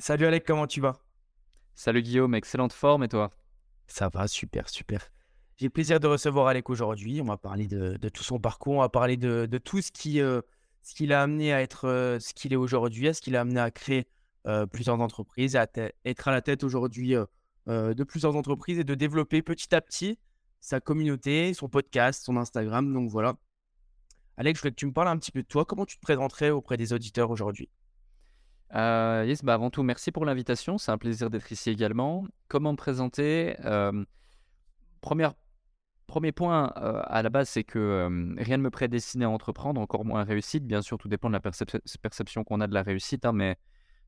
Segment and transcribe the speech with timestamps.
[0.00, 0.98] Salut Alec, comment tu vas?
[1.74, 3.32] Salut Guillaume, excellente forme et toi?
[3.86, 5.12] Ça va, super, super.
[5.58, 7.20] J'ai le plaisir de recevoir Alec aujourd'hui.
[7.20, 9.92] On va parler de, de tout son parcours, on va parler de, de tout ce
[9.92, 10.40] qui, euh,
[10.80, 13.42] ce qui l'a amené à être euh, ce qu'il est aujourd'hui, à ce qui l'a
[13.42, 14.06] amené à créer
[14.46, 15.66] euh, plusieurs entreprises, à
[16.06, 20.18] être à la tête aujourd'hui euh, de plusieurs entreprises et de développer petit à petit
[20.60, 22.90] sa communauté, son podcast, son Instagram.
[22.90, 23.34] Donc voilà.
[24.38, 25.66] Alex, je voulais que tu me parles un petit peu de toi.
[25.66, 27.68] Comment tu te présenterais auprès des auditeurs aujourd'hui?
[28.74, 32.24] Euh, Yes, bah avant tout, merci pour l'invitation, c'est un plaisir d'être ici également.
[32.48, 33.56] Comment me présenter?
[33.64, 34.04] Euh,
[35.00, 35.34] première,
[36.06, 39.80] Premier point euh, à la base, c'est que euh, rien ne me prédestinait à entreprendre,
[39.80, 40.66] encore moins à réussite.
[40.66, 43.56] Bien sûr, tout dépend de la percep- perception qu'on a de la réussite, hein, mais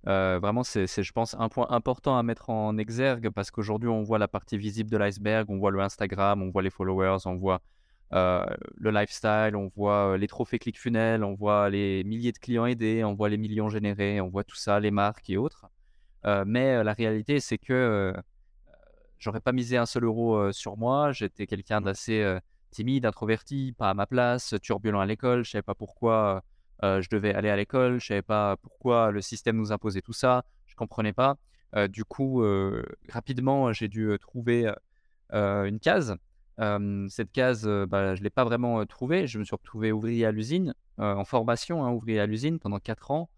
[0.04, 4.18] vraiment, c'est, je pense, un point important à mettre en exergue parce qu'aujourd'hui, on voit
[4.18, 7.60] la partie visible de l'iceberg, on voit le Instagram, on voit les followers, on voit
[8.14, 8.44] euh,
[8.76, 13.04] le lifestyle, on voit euh, les trophées ClickFunnels, on voit les milliers de clients aidés,
[13.04, 15.66] on voit les millions générés, on voit tout ça, les marques et autres.
[16.24, 18.12] Euh, mais la réalité, c'est que euh,
[19.18, 21.12] j'aurais pas misé un seul euro sur moi.
[21.12, 22.38] J'étais quelqu'un d'assez euh,
[22.70, 25.44] timide, introverti, pas à ma place, turbulent à l'école.
[25.44, 26.42] Je savais pas pourquoi
[26.82, 28.00] je devais aller à l'école.
[28.00, 30.44] Je savais pas pourquoi le système nous imposait tout ça.
[30.66, 31.36] Je comprenais pas.
[31.88, 32.44] Du coup,
[33.08, 34.72] rapidement, j'ai dû trouver
[35.30, 36.16] une case.
[37.08, 39.26] Cette case, bah, je ne l'ai pas vraiment trouvée.
[39.26, 43.10] Je me suis retrouvé ouvrier à l'usine, en formation, hein, ouvrier à l'usine pendant 4
[43.10, 43.30] ans.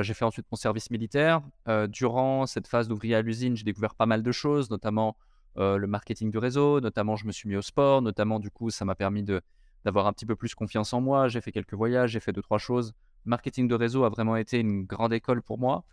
[0.00, 1.40] J'ai fait ensuite mon service militaire.
[1.88, 5.16] Durant cette phase d'ouvrier à l'usine, j'ai découvert pas mal de choses, notamment
[5.56, 8.84] le marketing du réseau, notamment je me suis mis au sport, notamment du coup ça
[8.84, 9.40] m'a permis de
[9.84, 11.28] d'avoir un petit peu plus confiance en moi.
[11.28, 12.94] J'ai fait quelques voyages, j'ai fait deux trois choses.
[13.24, 15.84] Marketing de réseau a vraiment été une grande école pour moi.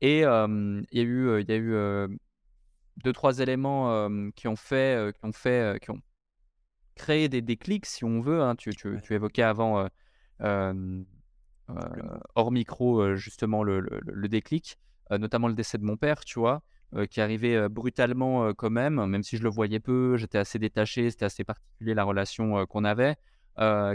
[0.00, 2.18] Et il y a eu, il y a eu
[3.02, 6.00] deux trois éléments qui ont fait, qui ont fait, qui ont
[6.94, 8.42] créé des déclics, si on veut.
[8.42, 8.54] hein.
[8.56, 9.88] Tu, tu- évoquais avant,
[10.42, 11.02] euh,
[11.70, 11.84] euh,
[12.34, 14.78] hors micro, euh, justement, le, le- le déclic,
[15.10, 16.62] notamment le décès de mon père, tu vois,
[17.10, 21.26] qui arrivait brutalement quand même, même si je le voyais peu, j'étais assez détaché, c'était
[21.26, 23.16] assez particulier la relation qu'on avait,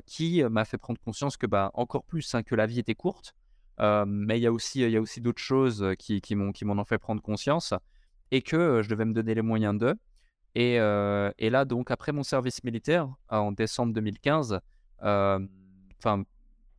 [0.05, 3.33] qui m'a fait prendre conscience que, bah, encore plus, hein, que la vie était courte.
[3.79, 6.51] Euh, mais il y a aussi, il y a aussi d'autres choses qui, qui m'ont,
[6.51, 7.73] qui m'en ont fait prendre conscience
[8.31, 9.95] et que je devais me donner les moyens d'eux.
[10.55, 14.59] Et, euh, et là, donc, après mon service militaire, en décembre 2015,
[15.03, 15.39] euh,
[15.99, 16.23] enfin,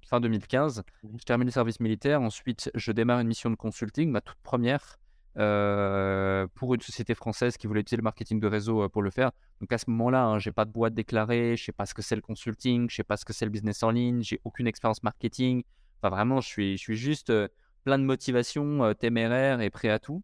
[0.07, 1.19] fin 2015, Mhm.
[1.19, 2.21] je termine le service militaire.
[2.21, 4.99] Ensuite, je démarre une mission de consulting, ma toute première,
[5.39, 9.11] euh, pour une société française qui voulait utiliser le marketing de réseau euh, pour le
[9.11, 9.31] faire.
[9.61, 12.03] Donc, à ce moment-là, hein, j'ai pas de boîte déclarée, je sais pas ce que
[12.03, 14.67] c'est le consulting, je sais pas ce que c'est le business en ligne, j'ai aucune
[14.67, 15.63] expérience marketing.
[16.03, 17.47] Enfin, vraiment, je suis, je suis juste euh,
[17.85, 20.23] plein de motivation, euh, téméraire et prêt à tout.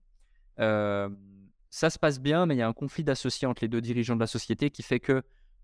[1.76, 4.14] Ça se passe bien, mais il y a un conflit d'associés entre les deux dirigeants
[4.14, 5.22] de la société qui fait que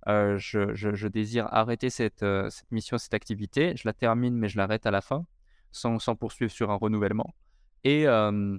[0.09, 3.73] euh, je, désire arrêter cette, euh, cette mission, cette activité.
[3.79, 5.25] Je la termine, mais je l'arrête à la fin,
[5.71, 7.35] sans, poursuivre sur un renouvellement.
[7.85, 8.59] Et euh,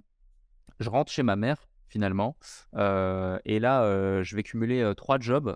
[0.79, 2.37] je rentre chez ma mère, finalement.
[2.75, 5.55] Et là, je vais cumuler trois jobs.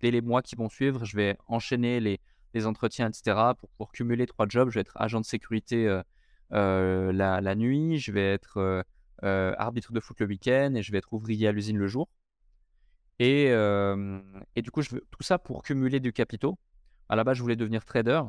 [0.00, 3.36] Dès les mois qui vont suivre, je vais enchaîner les, entretiens, etc.
[3.76, 6.00] Pour, cumuler trois jobs, je vais être agent de sécurité
[6.50, 8.86] la, la nuit, je vais être
[9.22, 12.08] arbitre de foot le week-end et je vais être ouvrier à l'usine le jour.
[13.18, 14.20] Et, euh,
[14.54, 16.58] et du coup, je veux tout ça pour cumuler du capitaux.
[17.08, 18.22] À la base, je voulais devenir trader.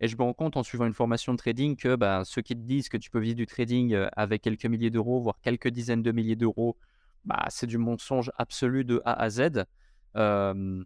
[0.00, 2.54] Et je me rends compte en suivant une formation de trading que bah, ceux qui
[2.54, 5.68] te disent que tu peux vivre du trading euh, avec quelques milliers d'euros, voire quelques
[5.68, 6.76] dizaines de milliers d'euros,
[7.24, 9.64] bah, c'est du mensonge absolu de A à Z.
[10.16, 10.84] Euh,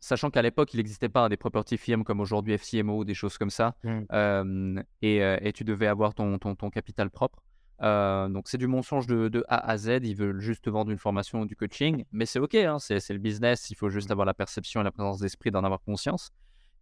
[0.00, 3.36] sachant qu'à l'époque, il n'existait pas des property firms comme aujourd'hui FCMO ou des choses
[3.36, 3.76] comme ça.
[3.84, 4.00] Mm.
[4.12, 7.42] Euh, et, euh, et tu devais avoir ton, ton, ton capital propre.
[7.80, 10.00] Euh, donc c'est du mensonge de, de A à Z.
[10.02, 13.08] Ils veulent juste te vendre une formation ou du coaching, mais c'est ok, hein, c'est
[13.10, 13.70] le business.
[13.70, 16.30] Il faut juste avoir la perception et la présence d'esprit d'en avoir conscience.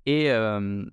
[0.07, 0.85] Et, euh,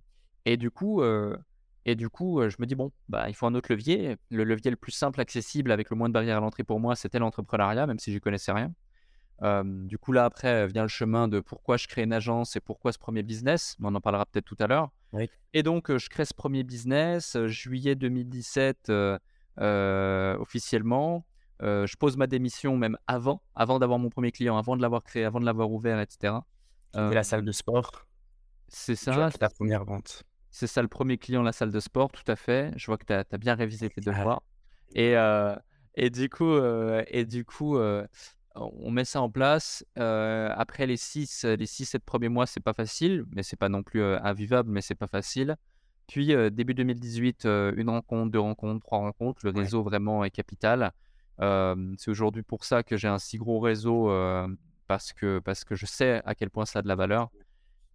[0.46, 1.38] et du coup, euh,
[1.86, 4.18] et du coup, je me dis bon, bah il faut un autre levier.
[4.30, 6.96] Le levier le plus simple, accessible, avec le moins de barrières à l'entrée pour moi,
[6.96, 8.74] c'était l'entrepreneuriat, même si j'y connaissais rien.
[9.64, 12.62] Du coup, là, après, euh, vient le chemin de pourquoi je crée une agence et
[12.62, 13.76] pourquoi ce premier business.
[13.80, 14.90] Mais on en parlera peut-être tout à l'heure.
[15.12, 15.30] Oui.
[15.54, 19.20] Et donc, je crée ce premier business, juillet 2017, euh, euh,
[19.58, 21.26] officiellement.
[21.62, 25.04] Euh, je pose ma démission même avant, avant d'avoir mon premier client, avant de l'avoir
[25.04, 26.36] créé, avant de l'avoir ouvert, etc.
[26.96, 28.06] Euh, la salle de sport?
[28.68, 30.24] c'est ça, fait ta première vente.
[30.50, 32.74] c'est ça le premier client, la salle de sport, tout à fait.
[32.76, 34.44] Je vois que tu as, bien révisé tes Ah, devoirs.
[34.96, 35.56] Et, euh,
[35.96, 38.06] et du coup, euh, et du coup euh,
[38.56, 39.86] on met ça en place.
[39.98, 43.70] Euh, après les 6, les 6, 7 premiers mois, c'est pas facile, mais c'est pas
[43.70, 45.56] non plus euh, invivable, mais c'est pas facile.
[46.08, 49.42] Puis début 2018, euh, une rencontre, deux rencontres, trois rencontres.
[49.46, 49.62] Le Ouais.
[49.62, 50.92] réseau vraiment est capital.
[51.40, 54.10] C'est aujourd'hui pour ça que j'ai un si gros réseau
[54.88, 57.30] parce, que, parce que je sais à quel point ça a de la valeur.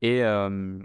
[0.03, 0.79] Et, euh,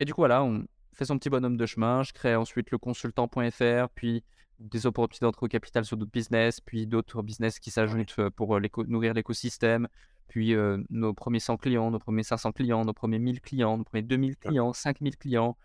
[0.00, 0.64] et du coup, voilà, on-
[0.96, 2.04] fait son petit bonhomme de chemin.
[2.04, 4.22] Je crée ensuite le consultant.fr, puis
[4.60, 8.56] des opportunités d'entrée au capital sur d'autres business, puis d'autres business qui s'ajoutent euh, pour
[8.86, 9.88] nourrir l'écosystème,
[10.28, 10.54] puis
[10.90, 14.36] nos premiers 100 clients, nos premiers 500 clients, nos premiers 1000 clients, nos premiers 2000
[14.36, 15.56] clients, 5000 clients,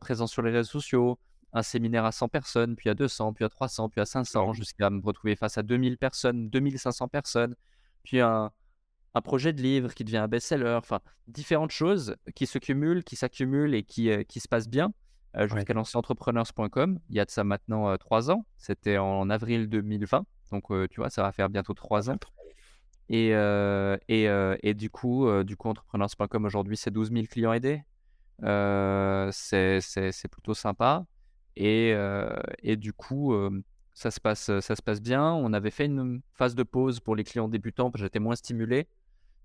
[0.00, 1.18] présents sur les réseaux sociaux,
[1.52, 4.90] un séminaire à 100 personnes, puis à 200, puis à 300, puis à 500, jusqu'à
[4.90, 7.56] me retrouver face à 2000 personnes, 2500 personnes,
[8.02, 8.52] puis un,
[9.14, 13.16] un projet de livre qui devient un best-seller, enfin, différentes choses qui se cumulent, qui
[13.16, 14.92] s'accumulent et qui, euh, qui se passent bien.
[15.36, 18.44] Euh, jusqu'à lancer entrepreneurs.com, il y a de ça maintenant euh, trois ans.
[18.56, 20.24] C'était en avril 2020.
[20.50, 22.16] Donc, tu vois, ça va faire bientôt trois ans.
[23.08, 23.28] Et,
[24.08, 24.24] et,
[24.62, 27.84] et, du coup, du coup entrepreneurs.com aujourd'hui, c'est 12 000 clients aidés.
[28.42, 31.04] C'est plutôt sympa.
[31.56, 31.94] Et,
[32.62, 33.34] et du coup,
[33.94, 35.32] ça, se passe, ça se passe bien.
[35.32, 38.36] On avait fait une phase de pause pour les clients débutants parce que j'étais moins
[38.36, 38.88] stimulé.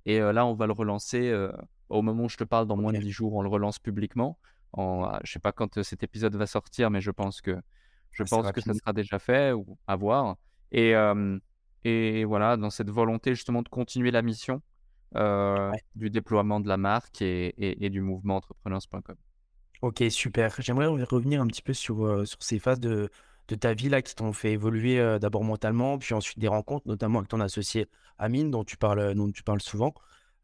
[0.05, 1.33] Et là, on va le relancer
[1.89, 4.37] au moment où je te parle, dans moins de 10 jours, on le relance publiquement.
[4.73, 7.57] En, ah, je ne sais pas quand cet épisode va sortir, mais je pense que,
[8.11, 10.37] je pense que ça sera déjà fait ou à voir.
[10.71, 10.93] Et,
[11.83, 14.61] et voilà, dans cette volonté justement de continuer la mission
[15.13, 19.15] du déploiement de la marque et, et, du mouvement entrepreneurs.com.
[19.81, 20.55] Ok, super.
[20.59, 23.09] J'aimerais revenir un petit peu sur, sur ces phases de,
[23.47, 27.19] de ta vie là qui t'ont fait évoluer d'abord mentalement, puis ensuite des rencontres, notamment
[27.19, 27.87] avec ton associé
[28.17, 29.93] Amine, dont tu parles, dont tu parles souvent.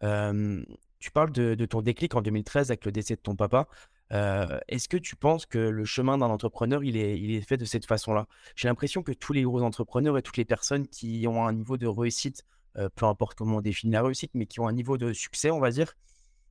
[0.01, 3.67] tu parles de, ton déclic en 2013 avec le décès de ton papa.
[4.11, 7.65] Est-ce que tu penses que le chemin d'un entrepreneur, il est, il est fait de
[7.65, 8.27] cette façon-là?
[8.55, 11.77] J'ai l'impression que tous les gros entrepreneurs et toutes les personnes qui ont un niveau
[11.77, 12.45] de réussite,
[12.95, 15.59] peu importe comment on définit la réussite, mais qui ont un niveau de succès, on
[15.59, 15.93] va dire,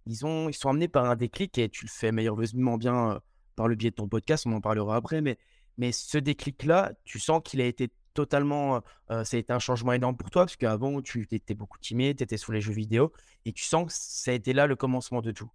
[0.06, 3.20] ils, ont, ils sont amenés par un déclic et tu le fais merveilleusement bien
[3.56, 5.38] par le biais de ton podcast, on en parlera après, mais
[5.80, 8.82] mais ce déclic-là, tu sens qu'il a été totalement.
[9.08, 12.24] ça a été un changement énorme pour toi, parce qu'avant, tu étais beaucoup timide, tu
[12.24, 13.12] étais sur les jeux vidéo,
[13.46, 15.50] et tu sens que ça a été là le commencement de tout.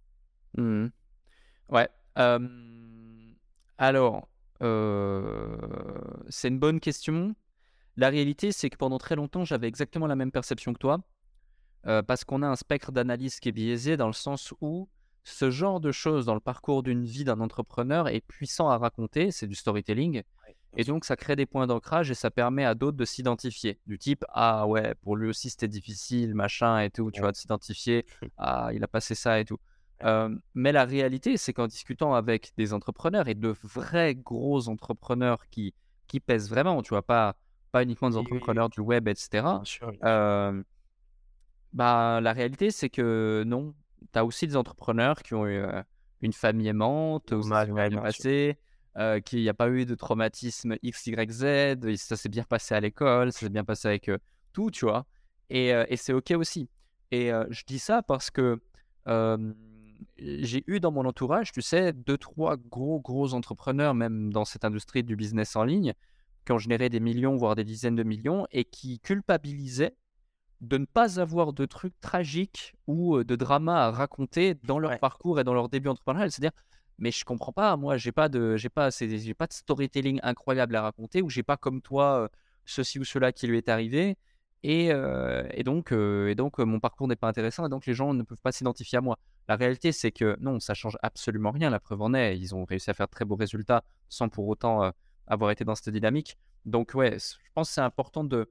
[0.58, 0.86] Mmh
[1.68, 1.88] ouais.
[3.78, 4.28] alors,
[6.28, 7.36] c'est une bonne question.
[7.96, 11.00] La réalité, c'est que pendant très longtemps, j'avais exactement la même perception que toi,
[12.06, 14.88] parce qu'on a un spectre d'analyse qui est biaisé dans le sens où
[15.26, 19.32] ce genre de choses dans le parcours d'une vie d'un entrepreneur est puissant à raconter,
[19.32, 20.22] c'est du storytelling.
[20.76, 23.80] Et donc, ça crée des points d'ancrage et ça permet à d'autres de s'identifier.
[23.86, 27.36] Du type, ah ouais, pour lui aussi c'était difficile, machin et tout, tu vois, de
[27.36, 28.06] s'identifier,
[28.36, 29.58] ah, il a passé ça et tout.
[30.54, 35.74] mais la réalité, c'est qu'en discutant avec des entrepreneurs et de vrais gros entrepreneurs qui,
[36.06, 37.34] qui pèsent vraiment, tu vois, pas,
[37.76, 39.44] pas uniquement des entrepreneurs du web, etc.,
[41.72, 43.74] bah, la réalité, c'est que non,
[44.12, 45.62] tu as aussi des entrepreneurs qui ont eu
[46.22, 48.56] une famille aimante, bien passé,
[49.26, 52.80] qu'il n'y a pas eu de traumatisme X, Y, Z, ça s'est bien passé à
[52.80, 54.10] l'école, ça s'est bien passé avec
[54.54, 55.04] tout, tu vois.
[55.50, 56.70] Et, et c'est OK aussi.
[57.10, 58.58] Et je dis ça parce que
[60.16, 64.64] j'ai eu dans mon entourage, tu sais, deux, trois gros, gros entrepreneurs, même dans cette
[64.64, 65.92] industrie du business en ligne,
[66.46, 69.94] qui ont généré des millions, voire des dizaines de millions, et qui culpabilisaient
[70.62, 75.38] de ne pas avoir de trucs tragiques ou de drama à raconter dans leur parcours
[75.38, 76.30] et dans leur début entrepreneurial.
[76.30, 76.56] C'est-à-dire,
[76.98, 80.74] mais je comprends pas, moi, j'ai pas de, j'ai pas, j'ai pas de storytelling incroyable
[80.76, 82.30] à raconter ou j'ai pas comme toi
[82.64, 84.16] ceci ou cela qui lui est arrivé.
[84.62, 84.86] Et,
[85.52, 88.40] et donc, et donc mon parcours n'est pas intéressant et donc les gens ne peuvent
[88.40, 89.18] pas s'identifier à moi.
[89.48, 91.70] La réalité, c'est que non, ça change absolument rien.
[91.70, 94.48] La preuve en est, ils ont réussi à faire de très beaux résultats sans pour
[94.48, 94.90] autant
[95.26, 96.38] avoir été dans cette dynamique.
[96.64, 98.50] Donc, ouais, je pense que c'est important de,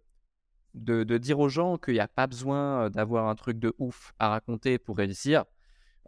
[0.75, 4.29] de, dire aux gens qu'il n'y a pas besoin d'avoir un truc de ouf à
[4.29, 5.45] raconter pour réussir.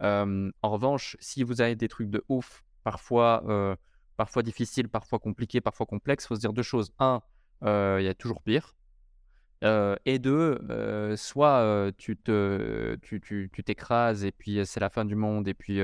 [0.02, 3.44] en revanche, si vous avez des trucs de ouf, parfois,
[4.18, 6.92] parfois difficiles, parfois compliqués, parfois complexes, il faut se dire deux choses.
[7.00, 7.22] Un,
[7.62, 8.76] il y a toujours pire.
[9.64, 15.48] et deux, soit tu te, tu, tu, t'écrases et puis c'est la fin du monde
[15.48, 15.82] et puis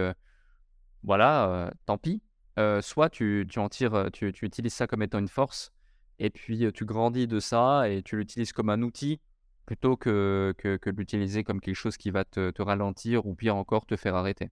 [1.04, 2.22] voilà, tant pis.
[2.82, 5.72] Soit tu, tu en tires, tu, tu utilises ça comme étant une force
[6.20, 9.20] et puis tu grandis de ça et tu l'utilises comme un outil
[9.66, 13.86] plutôt que, que, l'utiliser comme quelque chose qui va te, te, ralentir ou pire encore
[13.86, 14.52] te faire arrêter.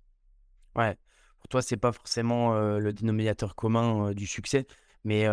[0.75, 0.97] Ouais,
[1.39, 4.65] pour toi, c'est pas forcément le dénominateur commun du succès,
[5.03, 5.27] mais,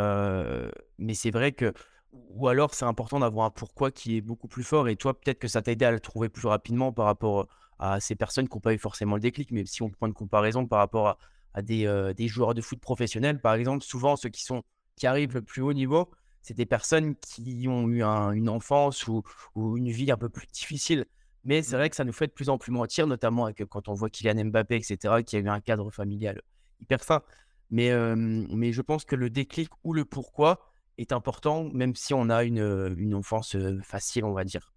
[0.98, 1.72] mais c'est vrai que,
[2.12, 5.38] ou alors c'est important d'avoir un pourquoi qui est beaucoup plus fort et toi, peut-être
[5.38, 7.46] que ça t'a aidé à le trouver plus rapidement par rapport
[7.78, 10.14] à ces personnes qui n'ont pas eu forcément le déclic, mais si on prend une
[10.14, 11.18] comparaison par rapport à,
[11.54, 14.62] à des, des joueurs de foot professionnels, par exemple, souvent ceux qui sont
[14.98, 16.10] qui arrivent le plus haut niveau,
[16.42, 19.22] c'est des personnes qui ont eu une enfance ou,
[19.56, 21.06] une vie un peu plus difficile.
[21.44, 21.78] Mais c'est mmh.
[21.78, 24.10] vrai que ça nous fait de plus en plus mentir, notamment avec, quand on voit
[24.10, 26.42] Kylian Mbappé, etc., qui a eu un cadre familial
[26.80, 27.22] hyper sain.
[27.70, 32.28] Mais, mais je pense que le déclic ou le pourquoi est important, même si on
[32.28, 34.72] a une, une enfance facile, on va dire.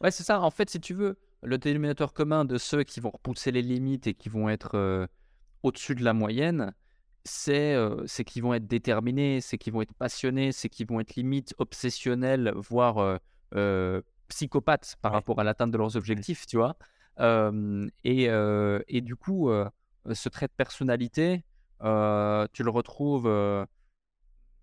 [0.00, 0.40] Ouais, c'est ça.
[0.40, 4.06] En fait, si tu veux, le dénominateur commun de ceux qui vont repousser les limites
[4.08, 5.08] et qui vont être
[5.62, 6.74] au-dessus de la moyenne,
[7.24, 11.14] c'est c'est qu'ils vont être déterminés, c'est qu'ils vont être passionnés, c'est qu'ils vont être
[11.16, 13.20] limite obsessionnels, voire
[14.28, 16.76] psychopathes par rapport à l'atteinte de leurs objectifs, tu vois?
[18.04, 18.28] et,
[18.88, 19.50] et, du coup,
[20.12, 21.44] ce trait de personnalité,
[21.80, 23.66] tu le retrouves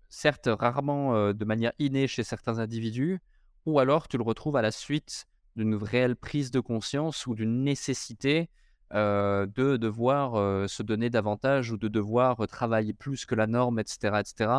[0.08, 3.20] certes rarement de manière innée chez certains individus,
[3.66, 5.26] ou alors tu le retrouves à la suite
[5.56, 8.48] d'une réelle prise de conscience ou d'une nécessité
[8.92, 14.20] de devoir se donner davantage ou de devoir travailler plus que la norme, etc.
[14.20, 14.50] etc.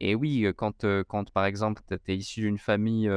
[0.00, 3.10] Et oui, quand, quand par exemple tu es issu d'une famille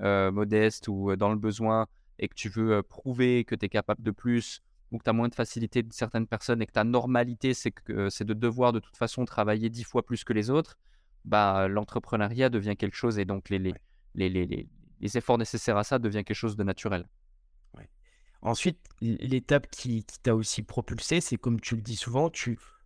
[0.00, 1.86] modeste ou dans le besoin
[2.18, 4.62] et que tu veux prouver que tu es capable de plus
[4.92, 7.72] ou que tu as moins de facilité de certaines personnes et que ta normalité c'est
[7.72, 10.78] que c'est de devoir de toute façon travailler dix fois plus que les autres,
[11.24, 13.74] bah l'entrepreneuriat devient quelque chose et donc les, les,
[14.14, 14.68] les, les,
[15.00, 17.06] les efforts nécessaires à ça devient quelque chose de naturel.
[18.46, 22.30] Ensuite, l'étape qui, t'a aussi propulsé, c'est comme tu le dis souvent,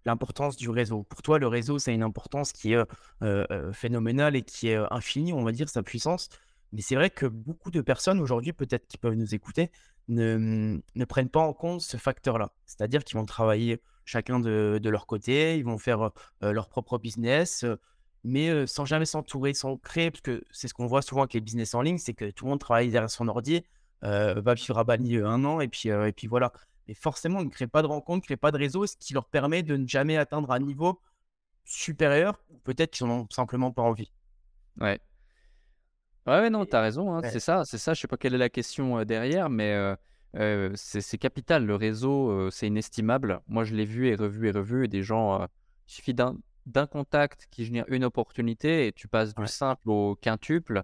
[0.07, 1.03] l'importance du réseau.
[1.03, 2.87] Pour toi, le réseau, c'est une importance qui est euh,
[3.21, 6.31] euh, phénoménale et qui est euh, infinie, on va dire, sa puissance.
[6.73, 9.71] Mais c'est vrai que beaucoup de personnes aujourd'hui, peut-être qui peuvent nous écouter,
[10.09, 12.55] ne, ne, prennent pas en compte ce facteur-là.
[12.65, 17.67] C'est-à-dire qu'ils vont travailler chacun de, leur côté, ils vont faire leur propre business,
[18.25, 21.41] mais sans jamais s'entourer, sans créer, parce que c'est ce qu'on voit souvent avec les
[21.41, 23.63] business en ligne, c'est que tout le monde travaille derrière son ordi,
[24.03, 26.53] va vivre à Bali un an, et puis, et puis voilà.
[26.89, 29.15] Mais forcément, ils ne créent pas de rencontres, ne créent pas de réseau, ce qui
[29.15, 31.01] leur permet de ne jamais atteindre un niveau
[31.65, 34.13] supérieur, ou peut-être qu'ils n'en ont simplement pas envie.
[34.81, 34.99] Ouais.
[36.27, 37.95] Ouais, non, tu as raison, hein, c'est ça, c'est ça.
[37.95, 39.95] Je sais pas quelle est la question derrière, mais
[40.75, 41.65] c'est capital.
[41.65, 43.41] Le réseau, c'est inestimable.
[43.49, 46.87] Moi, je l'ai vu et revu et revu, et des gens, il suffit d'un d'un
[46.87, 50.83] contact qui génère une opportunité et tu passes du simple au quintuple.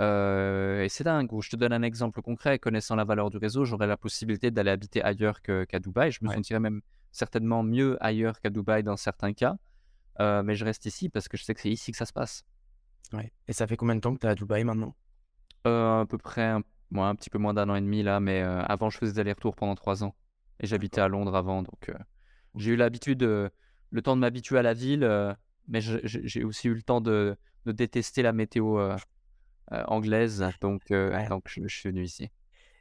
[0.00, 1.28] Euh, et c'est dingue.
[1.40, 2.58] Je te donne un exemple concret.
[2.58, 6.12] Connaissant la valeur du réseau, j'aurais la possibilité d'aller habiter ailleurs qu'à Dubaï.
[6.12, 9.56] Je me sentirais même certainement mieux ailleurs qu'à Dubaï dans certains cas.
[10.20, 12.12] Euh, mais je reste ici parce que je sais que c'est ici que ça se
[12.12, 12.44] passe.
[13.12, 13.32] Ouais.
[13.46, 14.94] Et ça fait combien de temps que tu es à Dubaï maintenant?
[15.66, 16.62] Euh, À peu près un,
[16.94, 18.20] un petit peu moins d'un an et demi là.
[18.20, 20.14] Mais avant, je faisais des allers-retours pendant trois ans.
[20.60, 21.62] Et j'habitais à Londres avant.
[21.62, 21.90] Donc
[22.54, 25.36] j'ai eu l'habitude le temps de m'habituer à la ville,
[25.66, 27.36] mais j'ai aussi eu le temps de,
[27.66, 28.96] détester la météo
[29.70, 32.30] anglaise, donc, donc je, suis venu ici.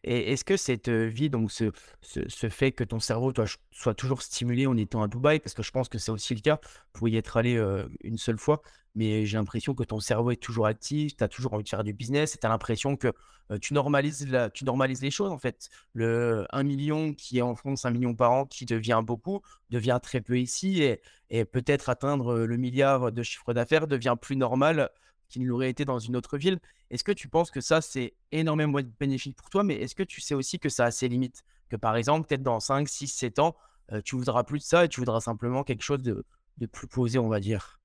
[0.03, 4.21] Et est-ce que cette vie, donc ce, ce, fait que ton cerveau toi, soit toujours
[4.21, 6.59] stimulé en étant à Dubaï, parce que je pense que c'est aussi le cas
[6.93, 7.61] pour y être allé
[8.03, 8.61] une seule fois,
[8.97, 11.83] mais j'ai l'impression que ton cerveau est toujours actif, tu as toujours envie de faire
[11.83, 13.13] du business, et tu as l'impression que
[13.61, 15.69] tu, normalises la, tu normalises les choses en fait.
[15.93, 19.99] Le 1 million qui est en France, 1 million par an, qui devient beaucoup, devient
[20.01, 24.89] très peu ici, et, et peut-être atteindre le milliard de chiffre d'affaires devient plus normal
[25.29, 26.59] qu'il l'aurait été dans une autre ville.
[26.89, 30.21] Est-ce que tu penses que ça, c'est énormément bénéfique pour toi, mais est-ce que tu
[30.21, 31.43] sais aussi que ça a ses limites?
[31.69, 33.55] Que par exemple, peut-être dans 5, 6, 7 ans,
[33.91, 36.23] euh, tu voudras plus de ça et tu voudras simplement quelque chose de,
[36.71, 37.79] plus posé, on va dire?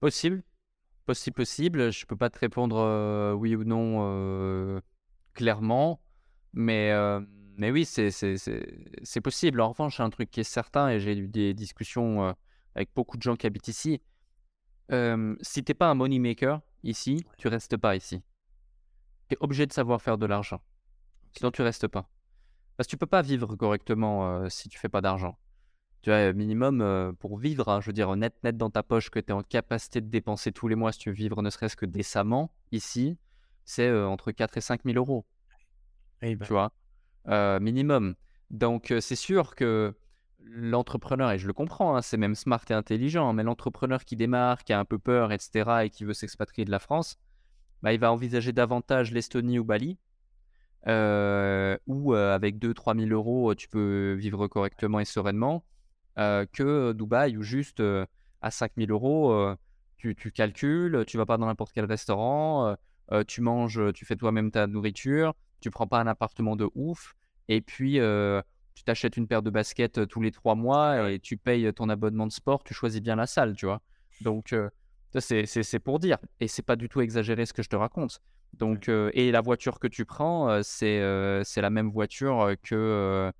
[0.00, 0.42] Possible.
[1.06, 1.92] Possible, possible.
[1.92, 4.80] Je ne peux pas te répondre euh, oui ou non euh,
[5.34, 6.00] clairement,
[6.52, 6.92] mais,
[7.56, 9.60] mais oui, c'est possible.
[9.60, 12.34] En revanche, un truc qui est certain, et j'ai eu des discussions
[12.74, 14.00] avec beaucoup de gens qui habitent ici,
[14.90, 18.22] si tu n'es pas un money maker ici, tu restes pas ici.
[19.28, 20.60] Tu es obligé de savoir faire de l'argent.
[21.36, 22.08] Sinon, tu restes pas.
[22.76, 25.38] Parce que tu peux pas vivre correctement si tu fais pas d'argent.
[26.02, 29.18] Tu as minimum pour vivre, hein, je veux dire, net net dans ta poche que
[29.18, 31.74] tu es en capacité de dépenser tous les mois si tu veux vivre ne serait-ce
[31.74, 33.18] que décemment ici,
[33.64, 35.26] c'est entre 4 et 5 000 euros.
[36.22, 36.46] Eh ben.
[36.46, 36.72] Tu vois?
[37.58, 38.14] Minimum.
[38.50, 39.96] Donc, c'est sûr que
[40.40, 44.64] l'entrepreneur, et je le comprends, hein, c'est même smart et intelligent, mais l'entrepreneur qui démarre,
[44.64, 47.18] qui a un peu peur, etc., et qui veut s'expatrier de la France,
[47.82, 49.98] bah, il va envisager davantage l'Estonie ou Bali,
[50.86, 55.64] euh, où euh, avec 2-3 000 euros, tu peux vivre correctement et sereinement,
[56.18, 57.82] euh, que Dubaï, où juste
[58.40, 59.54] à 5 000 euros,
[59.96, 62.76] tu, tu, calcules, tu vas pas dans n'importe quel restaurant,
[63.26, 67.14] tu manges, tu fais toi-même ta nourriture, tu prends pas un appartement de ouf,
[67.48, 67.98] et puis
[68.76, 72.26] tu t'achètes une paire de baskets tous les trois mois et tu payes ton abonnement
[72.26, 73.80] de sport, tu choisis bien la salle, tu vois.
[74.20, 74.54] Donc,
[75.18, 76.18] c'est pour dire.
[76.38, 78.20] Et c'est pas du tout exagéré ce que je te raconte.
[78.52, 83.32] Donc, et la voiture que tu prends, c'est la même voiture que,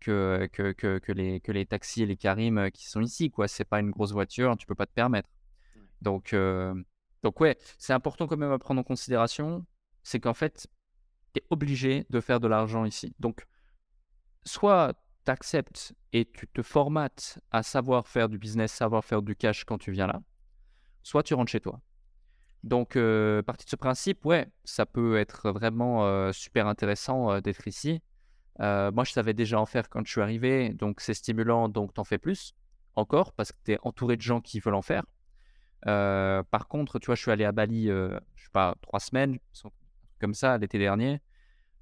[0.00, 3.48] que, que, que, les, que les taxis et les Karim qui sont ici, quoi.
[3.48, 5.28] C'est pas une grosse voiture, tu peux pas te permettre.
[6.00, 6.34] Donc,
[7.24, 9.66] donc ouais, c'est important quand même à prendre en considération,
[10.04, 10.68] c'est qu'en fait,
[11.34, 13.14] tu es obligé de faire de l'argent ici.
[13.18, 13.44] Donc,
[14.46, 19.36] soit tu acceptes et tu te formates à savoir faire du business, savoir faire du
[19.36, 20.22] cash quand tu viens là,
[21.02, 21.80] soit tu rentres chez toi.
[22.62, 27.40] Donc, euh, partie de ce principe, ouais, ça peut être vraiment euh, super intéressant euh,
[27.40, 28.02] d'être ici.
[28.58, 32.04] moi, je savais déjà en faire quand je suis arrivé, donc c'est stimulant, donc t'en
[32.04, 32.54] fais plus.
[32.96, 35.04] encore parce que tu es entouré de gens qui veulent en faire.
[35.82, 39.38] par contre, tu vois, je suis allé à Bali, je sais pas, trois semaines,
[40.20, 41.20] comme ça, l'été dernier.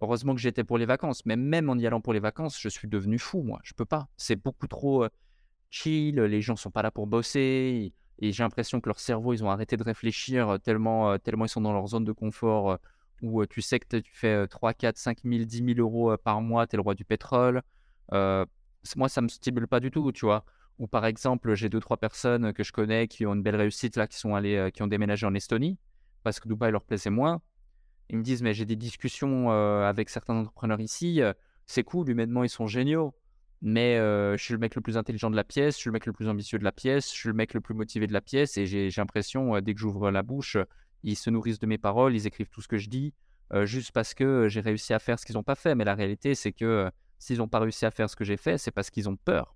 [0.05, 2.69] Heureusement que j'étais pour les vacances, mais même en y allant pour les vacances, je
[2.69, 3.61] suis devenu fou, moi.
[3.65, 4.09] Je peux pas.
[4.17, 5.07] C'est beaucoup trop
[5.71, 9.43] chill, les gens sont pas là pour bosser, et j'ai l'impression que leur cerveau, ils
[9.43, 12.79] ont arrêté de réfléchir tellement, tellement ils sont dans leur zone de confort
[13.23, 16.67] où tu sais que tu fais 3, 4, 5 000, 10 000 euros par mois,
[16.67, 17.63] tu es le roi du pétrole.
[18.13, 20.45] moi, ça me stimule pas du tout, tu vois.
[20.79, 23.97] Ou par exemple, j'ai deux, trois personnes que je connais qui ont une belle réussite
[23.97, 25.79] là, qui sont allées, qui ont déménagé en Estonie
[26.25, 27.41] parce que Dubaï leur plaisait moins.
[28.11, 31.21] Ils me disent, mais j'ai des discussions avec certains entrepreneurs ici,
[31.67, 33.15] c'est cool, humainement, ils sont géniaux,
[33.63, 36.07] mais je suis le mec le plus intelligent de la pièce, je suis le mec
[36.07, 38.21] le plus ambitieux de la pièce, je suis le mec le plus motivé de la
[38.21, 40.57] pièce, et j'ai l'impression, dès que j'ouvre la bouche,
[41.03, 43.15] ils se nourrissent de mes paroles, ils écrivent tout ce que je dis,
[43.63, 45.75] juste parce que j'ai réussi à faire ce qu'ils n'ont pas fait.
[45.75, 48.59] Mais la réalité, c'est que s'ils n'ont pas réussi à faire ce que j'ai fait,
[48.59, 49.55] c'est parce qu'ils ont peur.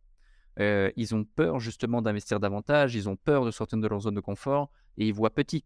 [0.58, 4.20] ils ont peur justement d'investir davantage, ils ont peur de sortir de leur zone de
[4.20, 5.64] confort, et ils voient petit.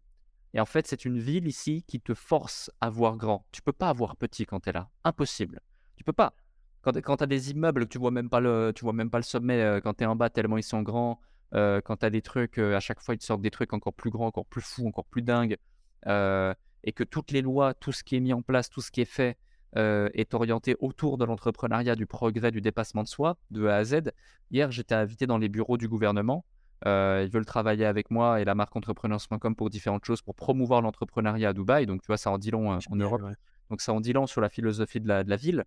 [0.53, 3.45] Et en fait, c'est une ville ici qui te force à voir grand.
[3.51, 4.89] Tu peux pas avoir petit quand tu es là.
[5.03, 5.59] Impossible.
[5.95, 6.33] Tu peux pas.
[6.81, 9.23] Quand, tu as des immeubles, tu vois même pas le, tu vois même pas le
[9.23, 11.19] sommet euh, quand tu es en bas tellement ils sont grands.
[11.55, 13.73] Euh, quand tu as des trucs, euh, à chaque fois, ils te sortent des trucs
[13.73, 15.57] encore plus grands, encore plus fous, encore plus dingues.
[16.05, 19.01] et que toutes les lois, tout ce qui est mis en place, tout ce qui
[19.01, 19.37] est fait
[19.75, 24.11] est orienté autour de l'entrepreneuriat, du progrès, du dépassement de soi, de A à Z.
[24.51, 26.45] Hier, j'étais invité dans les bureaux du gouvernement
[26.85, 31.49] ils veulent travailler avec moi et la marque entrepreneurs.com pour différentes choses, pour promouvoir l'entrepreneuriat
[31.49, 31.85] à Dubaï.
[31.85, 33.21] Donc, tu vois, ça en dit long en Europe.
[33.69, 35.63] Donc, ça en dit long sur la philosophie de la, de la ville.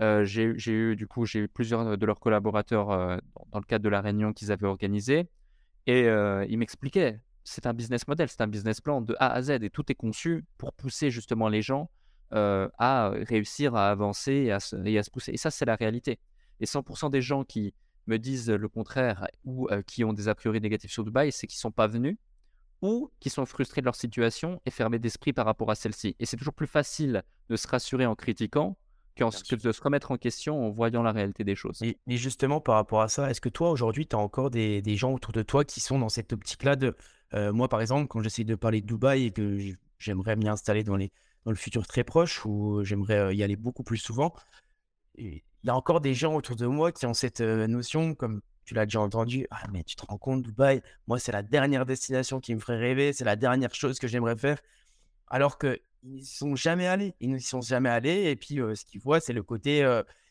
[0.00, 4.00] j'ai eu, du coup, j'ai eu plusieurs de leurs collaborateurs dans, le cadre de la
[4.00, 5.28] réunion qu'ils avaient organisée.
[5.86, 6.06] Et
[6.48, 9.50] ils m'expliquaient, c'est un business model, c'est un business plan de A à Z.
[9.62, 11.90] Et tout est conçu pour pousser justement les gens
[12.30, 15.32] à réussir à avancer et à, se, et à se pousser.
[15.32, 16.18] Et ça, c'est la réalité.
[16.60, 17.74] Et 100% des gens qui,
[18.06, 21.58] me disent le contraire ou qui ont des a priori négatifs sur Dubaï, c'est qu'ils
[21.58, 22.16] ne sont pas venus
[22.82, 26.14] ou qui sont frustrés de leur situation et fermés d'esprit par rapport à celle-ci.
[26.18, 28.76] Et c'est toujours plus facile de se rassurer en critiquant
[29.16, 31.80] que de se remettre en question en voyant la réalité des choses.
[31.82, 35.12] Et, justement, par rapport à ça, est-ce que toi, aujourd'hui, tu as encore des, gens
[35.12, 36.94] autour de toi qui sont dans cette optique-là de...
[37.32, 39.58] moi, par exemple, quand j'essaie de parler de Dubaï et que
[39.98, 41.12] j'aimerais m'y installer dans, les,
[41.46, 44.34] dans le futur très proche, ou j'aimerais y aller beaucoup plus souvent,
[45.18, 48.74] il y a encore des gens autour de moi qui ont cette notion, comme tu
[48.74, 52.40] l'as déjà entendu, ah mais tu te rends compte, Dubaï, moi c'est la dernière destination
[52.40, 54.60] qui me ferait rêver, c'est la dernière chose que j'aimerais faire,
[55.28, 59.00] alors qu'ils n'y sont jamais allés, ils n'y sont jamais allés, et puis ce qu'ils
[59.00, 59.86] voient, c'est le côté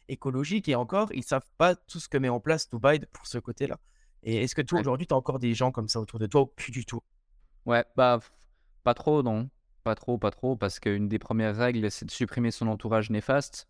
[0.07, 3.25] écologique, et encore, ils ne savent pas tout ce que met en place Dubaï pour
[3.25, 3.79] ce côté-là.
[4.23, 6.41] Et est-ce que toi, aujourd'hui, tu as encore des gens comme ça autour de toi,
[6.41, 7.01] ou plus du tout?
[7.65, 8.19] Ouais, bah,
[8.83, 9.49] pas trop, non.
[9.83, 13.67] Pas trop, pas trop, parce qu'une des premières règles, c'est de supprimer son entourage néfaste.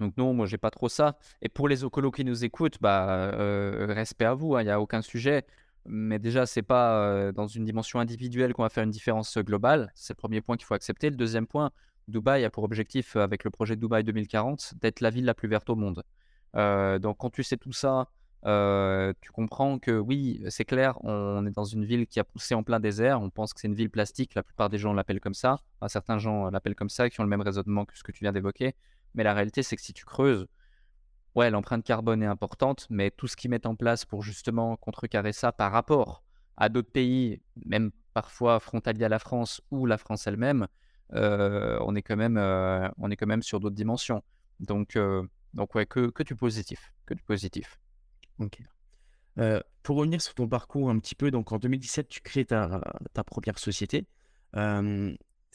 [0.00, 1.16] Donc non, moi j'ai pas trop ça.
[1.42, 4.70] Et pour les ocolos qui nous écoutent, bah euh, respect à vous, il hein, n'y
[4.70, 5.44] a aucun sujet.
[5.88, 9.92] Mais déjà, c'est pas euh, dans une dimension individuelle qu'on va faire une différence globale.
[9.94, 11.10] C'est le premier point qu'il faut accepter.
[11.10, 11.70] Le deuxième point,
[12.08, 15.70] Dubaï a pour objectif, avec le projet Dubaï 2040, d'être la ville la plus verte
[15.70, 16.02] au monde.
[16.56, 18.08] Euh, donc quand tu sais tout ça,
[18.44, 22.62] tu comprends que oui, c'est clair, on est dans une ville qui a poussé en
[22.62, 23.20] plein désert.
[23.20, 24.34] On pense que c'est une ville plastique.
[24.34, 25.60] La plupart des gens l'appellent comme ça.
[25.88, 28.32] certains gens l'appellent comme ça, qui ont le même raisonnement que ce que tu viens
[28.32, 28.74] d'évoquer.
[29.16, 30.46] Mais la réalité, c'est que si tu creuses,
[31.34, 35.32] ouais, l'empreinte carbone est importante, mais tout ce qu'ils mettent en place pour justement contrecarrer
[35.32, 36.22] ça par rapport
[36.56, 40.68] à d'autres pays, même parfois frontaliers à la France ou la France elle-même,
[41.12, 44.22] euh, on, est quand même, euh, on est quand même sur d'autres dimensions.
[44.60, 45.22] Donc, euh,
[45.54, 46.92] donc ouais, que, que, du positif.
[47.06, 47.78] Que du positif.
[48.38, 48.60] Ok.
[49.82, 52.80] pour revenir sur ton parcours un petit peu, donc en 2017, tu crées ta,
[53.14, 54.06] ta première société.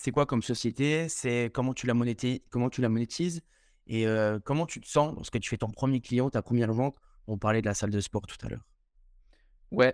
[0.04, 3.44] C'est quoi comme société C'est comment tu la monétises, comment tu la monétises
[3.86, 4.08] et
[4.46, 6.96] comment tu te sens lorsque tu fais ton premier client, ta première vente?
[7.28, 8.66] On parlait de la salle de sport tout à l'heure.
[9.70, 9.94] Ouais.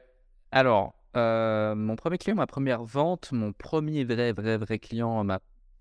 [0.51, 5.27] Alors, mon premier client, ma première vente, mon premier vrai, vrai, vrai client,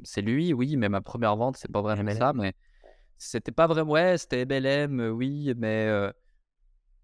[0.02, 2.52] c'est lui, oui, mais ma première vente, c'est pas vraiment ça, mais
[3.18, 3.92] c'était pas vraiment.
[3.92, 5.88] Ouais, c'était MLM, oui, mais.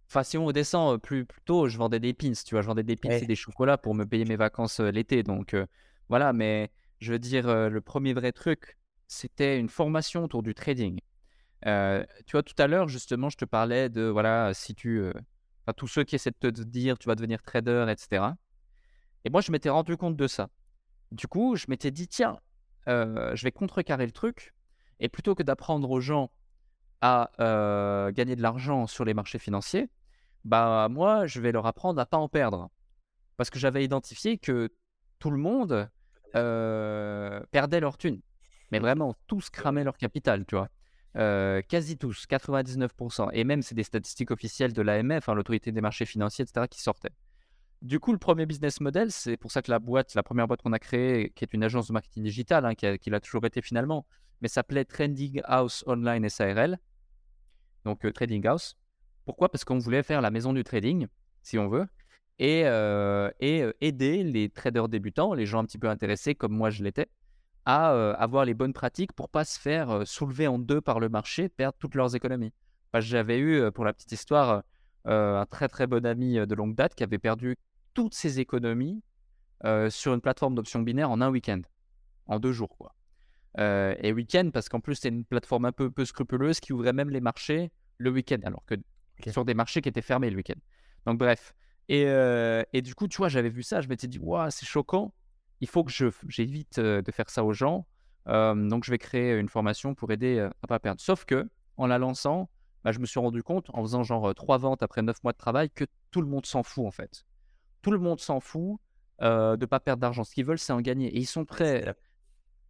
[0.08, 2.82] Enfin, si on descend plus, plus tôt, je vendais des pins, tu vois, je vendais
[2.82, 5.22] des pins et des chocolats pour me payer mes vacances l'été.
[5.22, 5.54] Donc,
[6.08, 6.72] voilà, mais
[7.02, 11.00] je veux dire, le premier vrai truc, c'était une formation autour du trading.
[11.64, 15.02] tu vois, tout à l'heure, justement, je te parlais de, voilà, si tu...
[15.08, 18.24] enfin, tous ceux qui essaient de te dire, tu vas devenir trader, etc.
[19.24, 20.48] Et moi, je m'étais rendu compte de ça.
[21.10, 22.38] Du coup, je m'étais dit, tiens,
[22.86, 24.54] je vais contrecarrer le truc.
[25.00, 26.30] Et plutôt que d'apprendre aux gens
[27.00, 27.30] à
[28.14, 29.90] gagner de l'argent sur les marchés financiers,
[30.44, 32.70] bah moi, je vais leur apprendre à pas en perdre.
[33.36, 34.72] Parce que j'avais identifié que
[35.18, 35.90] tout le monde
[36.32, 38.20] perdaient leur thune.
[38.70, 40.68] Mais vraiment, tous cramaient leur capital, tu vois.
[41.62, 43.30] quasi tous, 99%.
[43.32, 46.80] Et même, c'est des statistiques officielles de l'AMF, hein, l'autorité des marchés financiers, etc., qui
[46.80, 47.12] sortaient.
[47.82, 50.62] Du coup, le premier business model, c'est pour ça que la boîte, la première boîte
[50.62, 53.60] qu'on a créée, qui est une agence de marketing digital, hein, qui, l'a toujours été
[53.60, 54.06] finalement,
[54.40, 56.78] mais s'appelait Trending House Online SARL.
[57.84, 58.76] Donc, Trading House.
[59.24, 59.50] Pourquoi?
[59.50, 61.08] Parce qu'on voulait faire la maison du trading,
[61.42, 61.86] si on veut,
[62.38, 62.62] et,
[63.40, 67.08] et aider les traders débutants, les gens un petit peu intéressés, comme moi je l'étais,
[67.64, 71.48] à avoir les bonnes pratiques pour pas se faire soulever en deux par le marché,
[71.48, 72.52] perdre toutes leurs économies.
[72.94, 74.62] J'avais eu, pour la petite histoire,
[75.04, 77.56] un très très bon ami de longue date qui avait perdu
[77.94, 79.02] toutes ses économies
[79.90, 81.60] sur une plateforme d'options binaires en un week-end,
[82.26, 82.94] en deux jours quoi.
[83.58, 87.10] et week-end parce qu'en plus c'est une plateforme un peu, peu scrupuleuse qui ouvrait même
[87.10, 88.74] les marchés le week-end, alors que
[89.30, 90.58] sur des marchés qui étaient fermés le week-end.
[91.06, 91.54] Donc bref.
[91.88, 92.06] Et,
[92.72, 95.12] et, du coup, tu vois, j'avais vu ça, je m'étais dit, waouh, c'est choquant
[95.62, 95.92] il faut que
[96.28, 97.86] j'évite de faire ça aux gens.
[98.26, 101.00] donc, je vais créer une formation pour aider à ne pas perdre.
[101.00, 102.50] Sauf que, en la lançant,
[102.82, 105.38] bah, je me suis rendu compte, en faisant genre trois ventes après neuf mois de
[105.38, 107.24] travail, que tout le monde s'en fout en fait.
[107.80, 108.80] Tout le monde s'en fout
[109.20, 110.24] de ne pas perdre d'argent.
[110.24, 111.06] Ce qu'ils veulent, c'est en gagner.
[111.06, 111.94] Et ils sont prêts,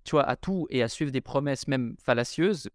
[0.04, 2.68] tu vois, à tout et à suivre des promesses même fallacieuses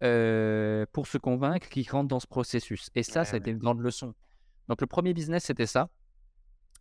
[0.00, 2.88] pour se convaincre qu'ils rentrent dans ce processus.
[2.94, 4.14] Et ça, ça a été une grande leçon.
[4.70, 5.90] Donc, le premier business, c'était ça.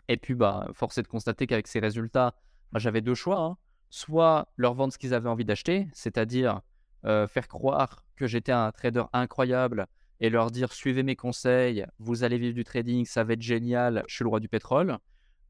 [0.08, 2.36] Et puis, bah, force est de constater qu'avec ces résultats,
[2.76, 3.40] j'avais deux choix.
[3.40, 3.58] Hein.
[3.90, 6.62] Soit leur vendre ce qu'ils avaient envie d'acheter, c'est-à-dire
[7.04, 9.88] faire croire que j'étais un trader incroyable
[10.20, 14.04] et leur dire suivez mes conseils, vous allez vivre du trading, ça va être génial,
[14.08, 14.98] je suis le roi du pétrole.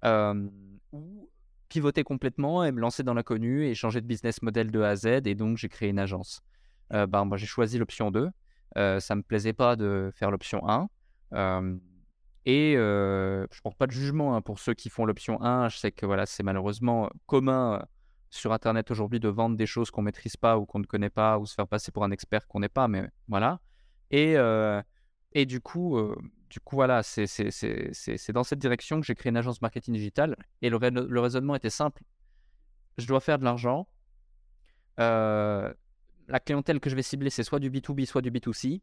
[0.05, 1.29] ou
[1.67, 4.95] pivoter complètement et me lancer dans l'inconnu et changer de business model de A à
[4.95, 5.05] Z.
[5.25, 6.41] Et donc, j'ai créé une agence.
[6.91, 8.29] ben, moi, j'ai choisi l'option 2.
[8.75, 10.61] ça ne me plaisait pas de faire l'option
[11.31, 11.79] 1.
[12.51, 15.69] Et je ne porte pas de jugement hein, pour ceux qui font l'option 1.
[15.69, 17.85] Je sais que voilà, c'est malheureusement commun
[18.31, 21.11] sur Internet aujourd'hui de vendre des choses qu'on ne maîtrise pas ou qu'on ne connaît
[21.11, 22.87] pas ou se faire passer pour un expert qu'on n'est pas.
[22.87, 23.59] Mais voilà.
[24.09, 24.35] Et,
[25.45, 25.95] du coup,
[26.71, 30.35] voilà, c'est dans cette direction que j'ai créé une agence marketing digital.
[30.63, 32.01] Et le, le raisonnement était simple.
[32.97, 33.87] Je dois faire de l'argent.
[34.97, 35.75] la
[36.43, 38.81] clientèle que je vais cibler, c'est soit du B2B, soit du B2C.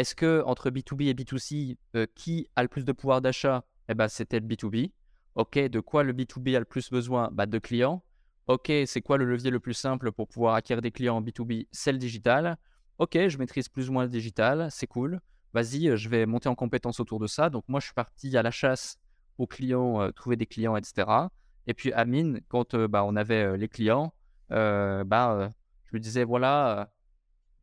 [0.00, 3.66] Est-ce que entre B2B et B2C, euh, qui a le plus de pouvoir d'achat?
[3.86, 4.92] Eh ben, c'était le B2B.
[5.34, 7.28] Ok, de quoi le B2B a le plus besoin?
[7.32, 8.02] Bah, De clients.
[8.46, 11.66] Ok, c'est quoi le levier le plus simple pour pouvoir acquérir des clients en B2B
[11.70, 12.56] C'est le digital.
[12.96, 15.20] Ok, je maîtrise plus ou moins le digital, c'est cool.
[15.52, 17.50] Vas-y, euh, je vais monter en compétence autour de ça.
[17.50, 18.96] Donc moi, je suis parti à la chasse
[19.36, 21.28] aux clients, euh, trouver des clients, etc.
[21.66, 24.14] Et puis Amine, quand bah, on avait les clients,
[24.48, 25.50] bah,
[25.84, 26.90] je lui disais, voilà,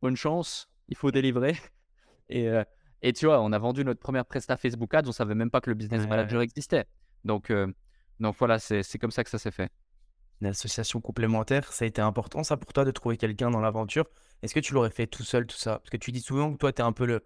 [0.00, 1.56] bonne chance, il faut délivrer.
[2.30, 2.48] Et,
[3.02, 5.60] et tu vois, on a vendu notre première presta Facebook Ads, on savait même pas
[5.60, 6.86] que le business manager existait.
[7.24, 7.52] Donc,
[8.20, 9.70] donc voilà, c'est comme ça que ça s'est fait.
[10.40, 14.06] Une association complémentaire, ça a été important ça pour toi de trouver quelqu'un dans l'aventure?
[14.42, 15.78] Est-ce que tu l'aurais fait tout seul, tout ça?
[15.78, 17.24] Parce que tu dis souvent que toi, tu es un peu le.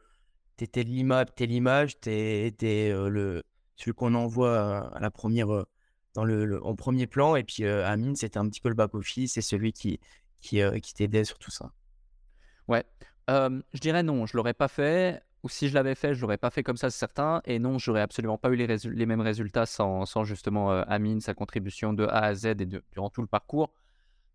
[0.56, 1.42] Tu es l'image, tu
[2.10, 2.52] es,
[2.90, 3.42] le,
[3.76, 5.48] celui qu'on envoie à la première,
[6.14, 7.36] dans le, en premier plan.
[7.36, 10.00] Et puis Amine, c'était un petit peu le back-office, c'est celui qui,
[10.40, 11.72] qui, qui t'aidait sur tout ça.
[12.68, 12.84] Ouais,
[13.28, 15.22] je dirais non, je l'aurais pas fait.
[15.42, 17.42] Ou si je l'avais fait, je l'aurais pas fait comme ça, c'est certain.
[17.46, 21.34] Et non, j'aurais absolument pas eu les, les mêmes résultats sans, sans justement Amine, sa
[21.34, 22.54] contribution de A à Z et
[22.92, 23.72] durant tout le parcours.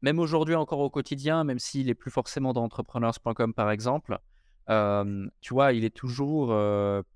[0.02, 4.19] Même aujourd'hui, encore au quotidien, même s'il est plus forcément dans entrepreneurs.com par exemple,
[4.67, 6.47] tu vois, il est toujours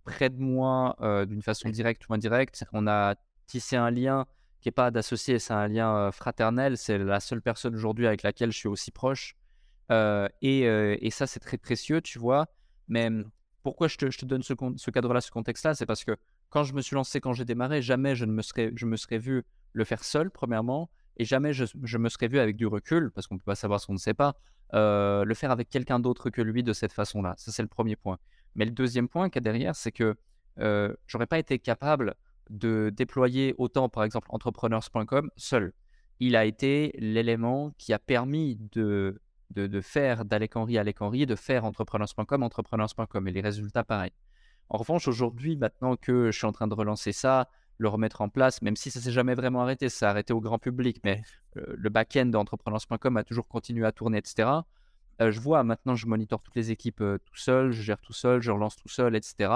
[0.05, 0.95] près de moi
[1.27, 2.63] d'une façon directe ou indirecte.
[2.71, 4.25] On a tissé un lien
[4.61, 6.77] qui n'est pas d'associé, c'est un lien fraternel.
[6.77, 9.35] C'est la seule personne aujourd'hui avec laquelle je suis aussi proche.
[10.41, 12.47] Et, ça, c'est très précieux, tu vois.
[12.87, 13.29] Mais mmh,
[13.63, 14.53] pourquoi je te, donne ce,
[14.91, 15.75] cadre-là, ce contexte-là?
[15.75, 16.15] C'est parce que
[16.49, 19.43] quand je me suis lancé, quand j'ai démarré, jamais je ne me serais, je vu
[19.73, 21.65] le faire seul, premièrement, et jamais je,
[21.97, 23.97] me serais vu avec du recul, parce qu'on ne peut pas savoir ce qu'on ne
[23.97, 24.35] sait pas,
[24.73, 27.35] le faire avec quelqu'un d'autre que lui de cette façon-là.
[27.37, 28.17] Ça, c'est le premier point.
[28.55, 30.15] Mais le deuxième point qu'il y a derrière, c'est que
[30.59, 32.15] euh, j'aurais pas été capable
[32.49, 35.73] de déployer autant, par exemple, entrepreneurs.com seul.
[36.19, 39.21] Il a été l'élément qui a permis de
[39.51, 44.13] de, faire d'Alec Henry Alec Henry, de faire entrepreneurs.com entrepreneurs.com et les résultats pareils.
[44.69, 48.29] En revanche, aujourd'hui, maintenant que je suis en train de relancer ça, le remettre en
[48.29, 51.21] place, même si ça s'est jamais vraiment arrêté, ça s'est arrêté au grand public, mais
[51.57, 54.49] euh, le back-end d'entrepreneurs.com a toujours continué à tourner, etc.
[55.21, 58.13] Euh, je vois maintenant, je monitore toutes les équipes euh, tout seul, je gère tout
[58.13, 59.51] seul, je relance tout seul, etc.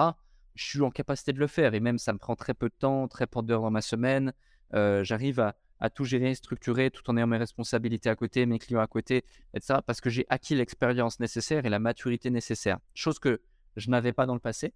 [0.56, 2.76] Je suis en capacité de le faire et même ça me prend très peu de
[2.78, 4.34] temps, très peu d'heures dans ma semaine.
[4.74, 8.82] J'arrive à, à tout gérer, structurer, tout en ayant mes responsabilités à côté, mes clients
[8.82, 9.80] à côté, etc.
[9.86, 12.80] Parce que j'ai acquis l'expérience nécessaire et la maturité nécessaire.
[12.94, 13.42] Chose que
[13.76, 14.74] je n'avais pas dans le passé,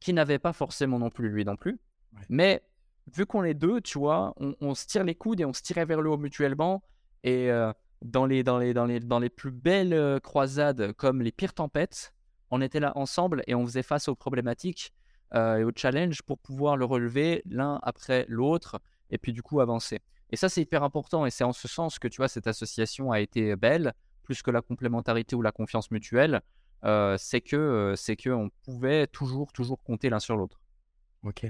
[0.00, 1.78] qui n'avait pas forcément non plus lui non plus.
[2.28, 2.62] Mais
[3.14, 5.84] vu qu'on est deux, tu vois, on, se tire les coudes et on se tirait
[5.84, 6.82] vers le haut mutuellement.
[7.22, 11.32] Et, euh, dans les, dans les, dans les, dans les plus belles croisades comme les
[11.32, 12.14] pires tempêtes,
[12.50, 14.92] on était là ensemble et on faisait face aux problématiques
[15.32, 20.00] et aux challenges pour pouvoir le relever l'un après l'autre et puis du coup avancer.
[20.30, 23.12] Et ça, c'est hyper important et c'est en ce sens que tu vois, cette association
[23.12, 26.40] a été belle, plus que la complémentarité ou la confiance mutuelle.
[27.18, 30.60] c'est que c'est que on pouvait toujours toujours compter l'un sur l'autre.
[31.24, 31.46] Ok.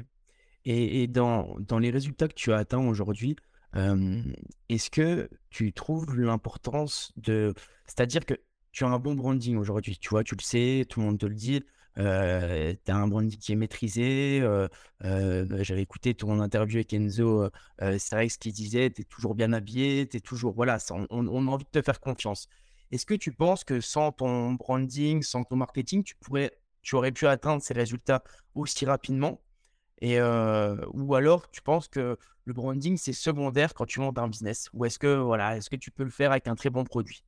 [0.64, 3.36] Et, et dans, dans, les résultats que tu as atteints aujourd'hui,
[3.74, 7.54] est-ce que tu trouves l'importance de...
[7.86, 8.34] C'est-à-dire que
[8.72, 11.26] tu as un bon branding aujourd'hui, tu vois, tu le sais, tout le monde te
[11.26, 11.62] le dit,
[12.00, 14.42] tu as un branding qui est maîtrisé.
[15.00, 20.06] J'avais écouté ton interview avec Enzo vrai ce qu'il disait, tu es toujours bien habillé,
[20.08, 20.54] tu toujours...
[20.54, 22.48] Voilà, on, on, a envie de te faire confiance.
[22.90, 27.12] Est-ce que tu penses que sans ton branding, sans ton marketing, tu, pourrais, tu aurais
[27.12, 28.22] pu atteindre ces résultats
[28.54, 29.40] aussi rapidement?
[30.00, 34.68] Et, ou alors, tu penses que le branding, c'est secondaire quand tu montes un business?
[34.72, 37.22] Ou est-ce que, voilà, est-ce que tu peux le faire avec un très bon produit?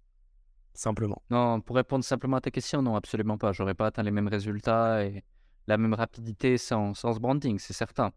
[0.74, 1.22] Simplement.
[1.30, 3.52] Non, pour répondre simplement à ta question, non, absolument pas.
[3.52, 5.22] J'aurais pas atteint les mêmes résultats et
[5.66, 8.12] la même rapidité sans, sans ce branding, c'est certain.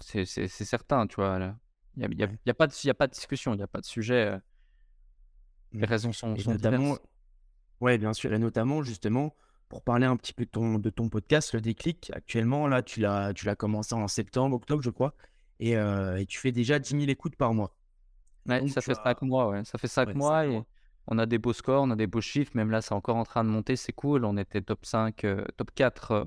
[0.00, 1.38] c'est certain, tu vois.
[1.96, 3.62] Il n'y a, y a, y a, pas de, a pas de discussion, il n'y
[3.62, 4.38] a pas de sujet.
[5.72, 5.84] Les mmh.
[5.84, 6.96] raisons sont, sont notamment,
[7.80, 8.32] Ouais, bien sûr.
[8.32, 9.34] Et notamment, justement,
[9.68, 13.00] pour parler un petit peu de ton, de ton podcast, le déclic, actuellement, là, tu
[13.00, 15.14] l'as, tu l'as commencé en septembre, octobre, je crois,
[15.58, 17.74] et, euh, et, tu fais déjà 10 000 écoutes par mois.
[18.46, 19.64] Ouais, ça fait 5 mois, ouais.
[19.64, 20.62] Ça fait 5 mois et
[21.10, 22.52] on a des beaux scores, on a des beaux chiffres.
[22.54, 24.24] Même là, c'est encore en train de monter, c'est cool.
[24.24, 26.26] On était top 5, euh, top 4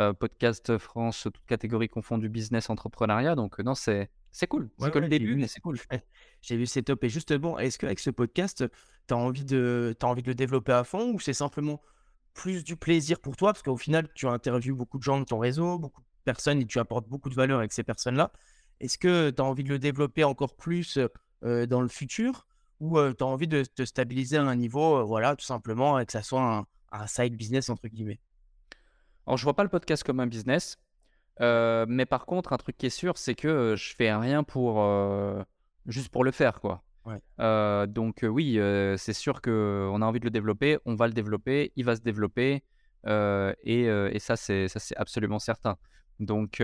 [0.00, 3.34] euh, podcast France, toute catégorie confondue business, entrepreneuriat.
[3.34, 4.70] Donc, non, c'est, c'est cool.
[4.78, 5.78] C'est que le début, mais c'est cool.
[6.42, 7.02] J'ai vu, c'est top.
[7.02, 8.64] Et justement, est-ce qu'avec ce podcast,
[9.08, 11.82] tu as envie, de, as envie de le développer à fond ou c'est simplement
[12.34, 15.38] plus du plaisir pour toi, parce qu'au final, tu interviewes beaucoup de gens de ton
[15.38, 18.32] réseau, beaucoup de personnes, et tu apportes beaucoup de valeur avec ces personnes-là.
[18.80, 20.98] Est-ce que tu as envie de le développer encore plus
[21.42, 22.46] dans le futur?
[22.84, 26.12] Ou tu as envie de te stabiliser à un niveau, voilà, tout simplement, et que
[26.12, 28.20] ça soit un, side business, entre guillemets?
[29.26, 30.76] Alors, je vois pas le podcast comme un business,
[31.40, 34.84] mais par contre, un truc qui est sûr, c'est que je fais rien pour
[35.86, 36.82] juste pour le faire, quoi.
[37.86, 38.58] Donc oui,
[38.96, 42.02] c'est sûr qu'on a envie de le développer, on va le développer, il va se
[42.02, 42.62] développer,
[43.06, 45.76] et, ça, c'est ça, c'est absolument certain.
[46.20, 46.62] Donc,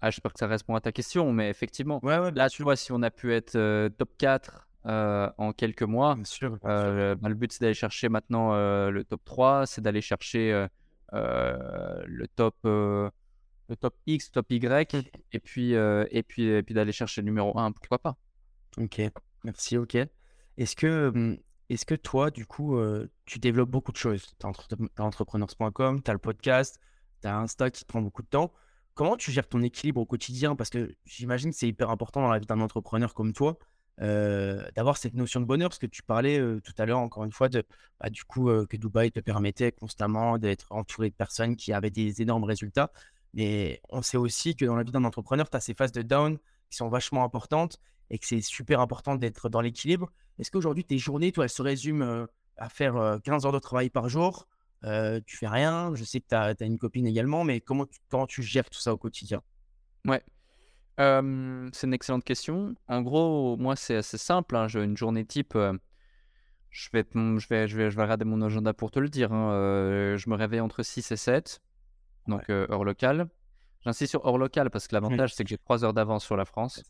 [0.00, 3.02] ah, j'espère que ça répond à ta question, mais effectivement, là, tu vois, si on
[3.02, 6.16] a pu être top 4 en quelques mois,
[6.62, 10.66] bah, le but, c'est d'aller chercher maintenant le top 3, c'est d'aller chercher
[11.12, 12.56] le top
[13.68, 15.02] le top X, top Y, mmh.
[15.32, 18.16] et puis, et puis, et puis d'aller chercher le numéro 1, pourquoi pas.
[18.78, 19.00] Ok,
[19.44, 19.96] merci, ok.
[20.56, 21.36] Est-ce que,
[21.68, 22.78] est-ce que toi, du coup,
[23.24, 24.26] tu développes beaucoup de choses?
[24.38, 26.78] Tu as, entrepreneurs.com, tu as le podcast,
[27.22, 28.52] tu as Insta qui te prend beaucoup de temps.
[28.96, 30.56] Comment tu gères ton équilibre au quotidien?
[30.56, 33.58] Parce que j'imagine que c'est hyper important dans la vie d'un entrepreneur comme toi
[33.98, 35.68] d'avoir cette notion de bonheur.
[35.68, 37.62] Parce que tu parlais tout à l'heure, encore une fois, de,
[38.00, 42.22] bah, du coup, que Dubaï te permettait constamment d'être entouré de personnes qui avaient des
[42.22, 42.90] énormes résultats.
[43.34, 46.00] Mais on sait aussi que dans la vie d'un entrepreneur, tu as ces phases de
[46.00, 46.38] down
[46.70, 47.78] qui sont vachement importantes
[48.08, 50.10] et que c'est super important d'être dans l'équilibre.
[50.38, 54.08] Est-ce qu'aujourd'hui, tes journées, toi, elles se résument à faire 15 heures de travail par
[54.08, 54.48] jour
[54.82, 58.26] Tu fais rien Je sais que tu as, une copine également, mais comment tu, comment
[58.26, 59.42] tu gères tout ça au quotidien?
[60.04, 60.22] Ouais.
[60.98, 62.74] c'est une excellente question.
[62.88, 64.56] En gros, moi, c'est assez simple.
[64.56, 64.68] Hein.
[64.68, 65.54] J'ai une journée type.
[66.70, 69.32] je, vais, je, vais, je, vais, je vais regarder mon agenda pour te le dire.
[69.32, 70.16] Hein.
[70.16, 71.60] je me réveille entre 6 et 7,
[72.28, 73.28] donc heure locale.
[73.84, 76.44] J'insiste sur heure locale parce que l'avantage, c'est que j'ai 3 heures d'avance sur la
[76.44, 76.82] France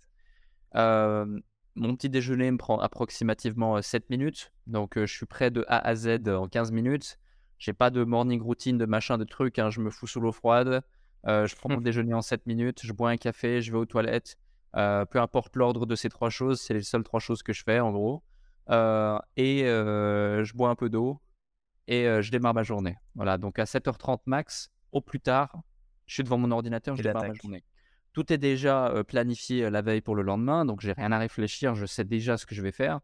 [1.76, 4.52] mon petit déjeuner me prend approximativement 7 minutes.
[4.66, 7.18] Donc, je suis prêt de A à Z en 15 minutes.
[7.58, 9.58] J'ai pas de morning routine, de machin, de trucs.
[9.58, 9.70] Hein.
[9.70, 10.82] Je me fous sous l'eau froide.
[11.24, 12.80] je prends mon déjeuner en 7 minutes.
[12.82, 13.62] Je bois un café.
[13.62, 14.36] Je vais aux toilettes.
[14.72, 17.80] peu importe l'ordre de ces trois choses, c'est les seules trois choses que je fais
[17.80, 18.22] en gros.
[18.68, 21.20] et je bois un peu d'eau
[21.88, 22.96] et je démarre ma journée.
[23.14, 25.62] Voilà, donc à 7h30 max, au plus tard,
[26.06, 27.64] je suis devant mon ordinateur, je démarre ma journée.
[28.12, 31.86] Tout est déjà planifié la veille pour le lendemain, donc j'ai rien à réfléchir, je
[31.86, 33.00] sais déjà ce que je vais faire.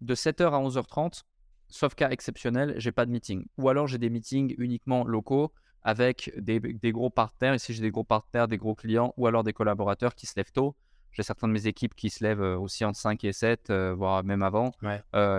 [0.00, 1.22] De 7h à 11h30,
[1.68, 3.46] sauf cas exceptionnel, j'ai pas de meeting.
[3.58, 5.52] Ou alors j'ai des meetings uniquement locaux
[5.82, 6.60] avec des,
[6.92, 7.54] gros partenaires.
[7.54, 10.52] Ici, j'ai des gros partenaires, des gros clients ou alors des collaborateurs qui se lèvent
[10.52, 10.74] tôt.
[11.12, 14.42] J'ai certaines de mes équipes qui se lèvent aussi entre 5 et 7, voire même
[14.42, 14.72] avant.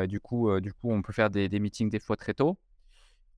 [0.07, 2.57] du, coup, du coup, on peut faire des, des meetings des fois très tôt.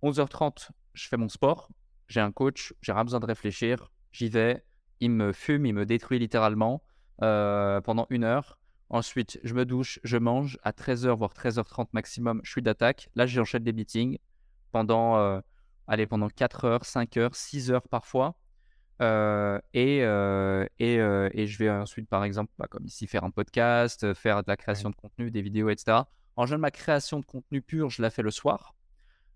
[0.04, 1.70] 11h30, je fais mon sport.
[2.08, 3.92] J'ai un coach, j'ai rien besoin de réfléchir.
[4.12, 4.64] J'y vais,
[5.00, 6.84] il me fume, il me détruit littéralement
[7.22, 8.59] euh, pendant une heure.
[8.90, 10.58] Ensuite, je me douche, je mange.
[10.64, 13.10] À 13h, voire 13h30 maximum, je suis d'attaque.
[13.16, 14.18] Là, j'enchaîne des meetings
[14.72, 15.40] pendant, euh,
[15.88, 18.36] allez, pendant 4 heures, 5 heures, 6 heures parfois.
[19.00, 20.02] et, et,
[20.80, 24.58] et, je vais ensuite, par exemple, bah, comme ici, faire un podcast, faire de la
[24.58, 25.98] création de contenu, des vidéos, etc.
[26.36, 28.76] En général, ma création de contenu pur, je la fais le soir.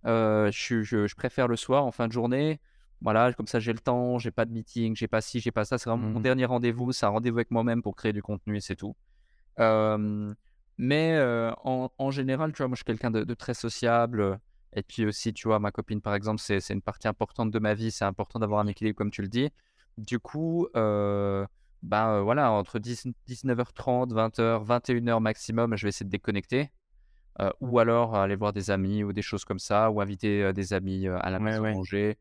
[0.05, 0.49] je,
[0.83, 2.59] je, préfère le soir, en fin de journée.
[3.03, 5.65] Voilà, comme ça, j'ai le temps, j'ai pas de meeting, j'ai pas ci, j'ai pas
[5.65, 5.77] ça.
[5.77, 6.93] C'est vraiment mon mmh dernier rendez-vous.
[6.93, 8.95] C'est un rendez-vous avec moi-même pour créer du contenu et c'est tout.
[9.57, 11.19] Mais
[11.63, 14.39] en, en, général, tu vois, moi, je suis quelqu'un de, très sociable.
[14.75, 17.73] Et puis aussi, tu vois, ma copine, par exemple, c'est une partie importante de ma
[17.73, 17.91] vie.
[17.91, 19.49] C'est important d'avoir un équilibre, comme tu le dis.
[19.97, 21.45] Du coup, euh,
[21.83, 26.71] bah voilà, entre 19h30, 20h, 21h maximum, je vais essayer de déconnecter.
[27.59, 31.07] ou alors aller voir des amis ou des choses comme ça, ou inviter des amis
[31.07, 32.17] à la maison manger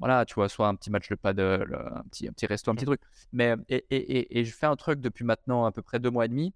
[0.00, 2.74] voilà, tu vois, soit un petit match de paddle, un petit, un petit resto, un
[2.74, 3.00] petit truc.
[3.32, 6.24] Mais, et, et, et, je fais un truc depuis maintenant à peu près deux mois
[6.24, 6.52] et demi,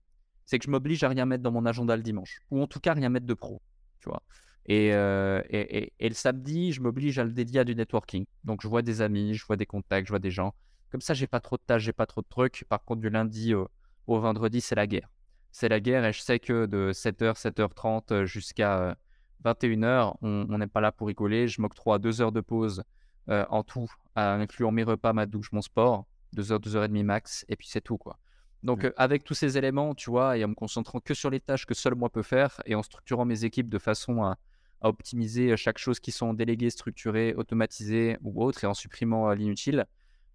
[0.49, 2.81] c'est que je m'oblige à rien mettre dans mon agenda le dimanche, ou en tout
[2.81, 3.61] cas rien mettre de pro,
[4.01, 4.23] tu vois.
[4.65, 8.25] Et, et, et, le samedi, je m'oblige à le dédier à du networking.
[8.45, 10.55] Donc je vois des amis, je vois des contacts, je vois des gens.
[10.91, 12.65] Comme ça, j'ai pas trop de tâches, j'ai pas trop de trucs.
[12.69, 13.69] Par contre, du lundi au,
[14.07, 15.11] vendredi, c'est la guerre.
[15.53, 18.97] C'est la guerre et je sais que de 7h, 7h30 jusqu'à
[19.45, 21.47] 21h, on n'est pas là pour rigoler.
[21.47, 22.85] Je m'octroie deux heures de pause
[23.29, 26.89] euh, en tout, incluant mes repas, ma douche, mon sport, deux heures, deux heures et
[26.89, 28.19] demie max, et puis c'est tout, quoi.
[28.63, 31.41] Donc, euh, avec tous ces éléments, tu vois, et en me concentrant que sur les
[31.41, 34.37] tâches que seul moi peux faire, et en structurant mes équipes de façon à,
[34.81, 39.87] optimiser chaque chose qui sont déléguées, structurées, automatisées ou autres, et en supprimant l'inutile,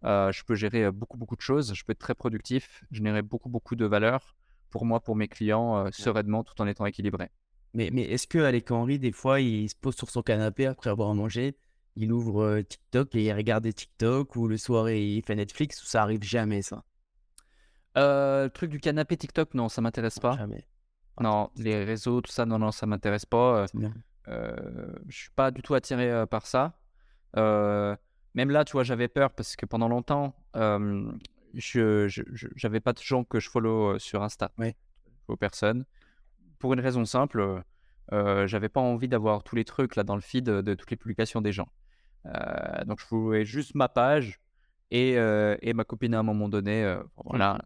[0.03, 1.73] euh, je peux gérer beaucoup, beaucoup de choses.
[1.73, 4.35] Je peux être très productif, générer beaucoup, beaucoup de valeur
[4.69, 7.29] pour moi, pour mes clients, sereinement, tout en étant équilibré.
[7.73, 10.89] Mais, mais est-ce que Alec Henry, des fois, il se pose sur son canapé après
[10.89, 11.55] avoir mangé
[11.95, 15.85] il ouvre TikTok et il regarde des TikTok ou le soir il fait Netflix ou
[15.85, 16.83] ça arrive jamais ça?
[17.95, 20.37] Le truc du canapé TikTok, non, ça m'intéresse pas.
[20.37, 20.65] Jamais.
[21.19, 23.65] Non, les réseaux, tout ça, non, non, ça m'intéresse pas.
[24.27, 26.73] Euh, je suis pas du tout attiré par ça.
[27.35, 32.07] même là, tu vois, j'avais peur parce que pendant longtemps, je
[32.55, 34.51] j'avais pas de gens que je follow sur Insta.
[34.57, 34.75] Ouais.
[35.27, 35.85] Aux personnes.
[36.59, 37.63] Pour une raison simple,
[38.11, 41.41] j'avais pas envie d'avoir tous les trucs là dans le feed de toutes les publications
[41.41, 41.69] des gens.
[42.25, 44.39] Euh, donc je voulais juste ma page
[44.91, 46.83] et, euh, et, ma copine à un moment donné.
[46.83, 47.59] Euh, voilà,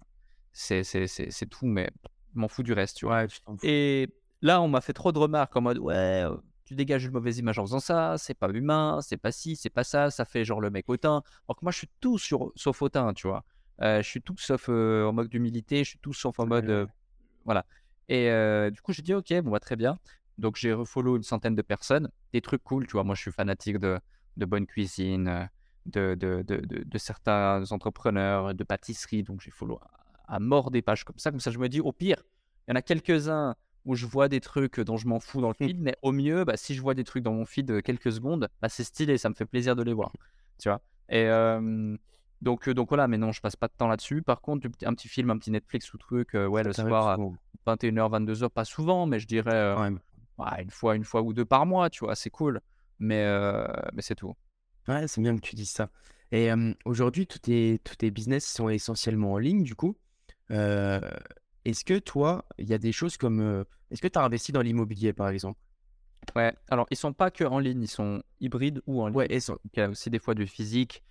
[0.57, 1.89] c'est tout, mais
[2.33, 3.25] je m'en fous du reste, tu vois.
[3.63, 4.09] et
[4.41, 6.23] là, on m'a fait trop de remarques en mode ouais,
[6.65, 9.69] tu dégages une mauvaise image en faisant ça, c'est pas humain, c'est pas ci, c'est
[9.69, 11.23] pas ça, ça fait genre le mec hautain.
[11.47, 13.43] Alors que moi, je suis tout sur, sauf hautain, tu vois.
[13.79, 16.87] je suis tout sauf en mode d'humilité, je suis tout sauf en mode.
[17.45, 17.65] voilà.
[18.09, 18.29] Et
[18.71, 19.99] du coup, j'ai dit ok, bon, bah, très bien.
[20.37, 23.03] Donc, j'ai refollow une centaine de personnes, des trucs cool, tu vois.
[23.03, 23.99] Moi, je suis fanatique de,
[24.37, 25.49] de bonne cuisine,
[25.87, 29.23] de, de, de, de, certains entrepreneurs, de pâtisserie.
[29.23, 29.79] Donc, j'ai follow
[30.27, 31.31] à, mort des pages comme ça.
[31.31, 32.23] Comme ça, je me dis, au pire,
[32.67, 35.47] il y en a quelques-uns où je vois des trucs dont je m'en fous dans
[35.47, 35.67] le mmh.
[35.67, 38.49] feed, mais au mieux, bah, si je vois des trucs dans mon feed quelques secondes,
[38.61, 40.11] bah, c'est stylé, ça me fait plaisir de les voir.
[40.59, 41.27] Tu vois Et
[42.41, 44.21] donc, donc voilà, mais non, je passe pas de temps là-dessus.
[44.21, 47.17] Par contre, un petit film, un petit Netflix ou truc, ouais, le soir à
[47.65, 49.75] 21h, 22h, pas souvent, mais je dirais
[50.59, 52.61] une fois, une fois ou deux par mois, tu vois, c'est cool.
[52.99, 53.25] Mais,
[53.93, 54.35] mais c'est tout.
[54.87, 55.89] Ouais, c'est bien que tu dises ça.
[56.31, 56.49] Et
[56.85, 59.97] aujourd'hui, tous tes, tous tes business sont essentiellement en ligne, du coup?
[60.49, 63.65] Est-ce que toi, il y a des choses comme.
[63.91, 65.59] est-ce que tu as investi dans l'immobilier, par exemple?
[66.35, 69.17] Ouais, alors ils sont pas que en ligne, ils sont hybrides ou en ligne.
[69.17, 71.03] Ouais, Il y a aussi des fois du physique.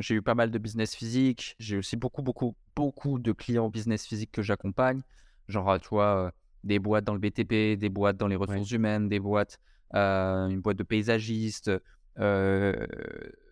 [0.00, 1.54] j'ai eu pas mal de business physique.
[1.58, 5.02] J'ai aussi beaucoup, beaucoup, beaucoup de clients business physique que j'accompagne.
[5.48, 6.32] Genre, tu vois,
[6.64, 9.58] des boîtes dans le BTP, des boîtes dans les ressources humaines, des boîtes,
[9.94, 11.70] euh, une boîte de paysagiste,
[12.18, 12.86] euh,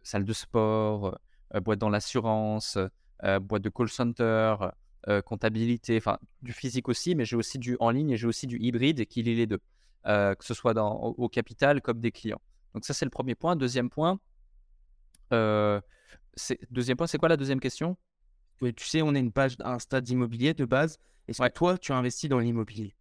[0.03, 1.19] salle de sport,
[1.55, 2.79] euh, boîte dans l'assurance,
[3.41, 4.57] boîte de call center,
[5.25, 8.59] comptabilité, enfin du physique aussi, mais j'ai aussi du en ligne et j'ai aussi du
[8.59, 9.61] hybride qui lie les deux,
[10.05, 12.41] que ce soit dans, au, capital comme des clients.
[12.75, 13.57] Donc ça c'est le premier point.
[13.57, 14.19] Deuxième point,
[15.31, 17.97] deuxième point, c'est quoi la deuxième question?
[18.61, 20.99] Tu sais, on a une page Insta d'immobilier de base.
[21.29, 22.95] Est-ce que toi, tu as investi dans l'immobilier?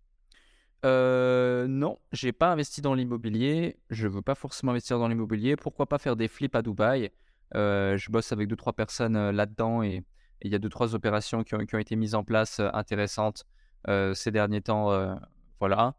[0.85, 3.77] Euh, non, j'ai pas investi dans l'immobilier.
[3.89, 5.55] Je veux pas forcément investir dans l'immobilier.
[5.55, 7.11] Pourquoi pas faire des flips à Dubaï?
[7.55, 10.03] Euh, Je bosse avec deux trois personnes euh, là-dedans et
[10.41, 13.45] il y a deux trois opérations qui ont, été mises en place euh, intéressantes
[14.13, 15.17] ces derniers temps.
[15.59, 15.95] voilà.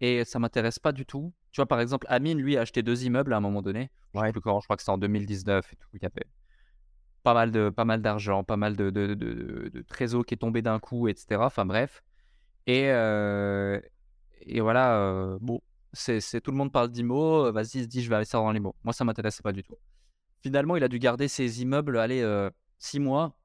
[0.00, 1.32] et ça m'intéresse pas du tout.
[1.50, 3.90] Tu vois, par exemple, Amine, lui, a acheté deux immeubles à un moment donné.
[4.14, 5.88] Je, je crois que c'était en 2019 et tout.
[5.94, 6.26] Il y avait
[7.22, 10.60] pas mal de pas mal d'argent, pas mal de, de, de, trésor qui est tombé
[10.60, 11.40] d'un coup, etc.
[11.40, 12.02] Enfin bref.
[12.66, 12.88] Et,
[14.46, 18.16] et voilà, bon, c'est, tout le monde parle d'IMO, vas-y, il se dit je vais
[18.16, 18.74] investir dans l'IMO.
[18.84, 19.76] Moi, ça m'intéressait pas du tout.
[20.42, 22.22] Finalement, il a dû garder ses immeubles, allez,
[22.82, 23.36] six mois.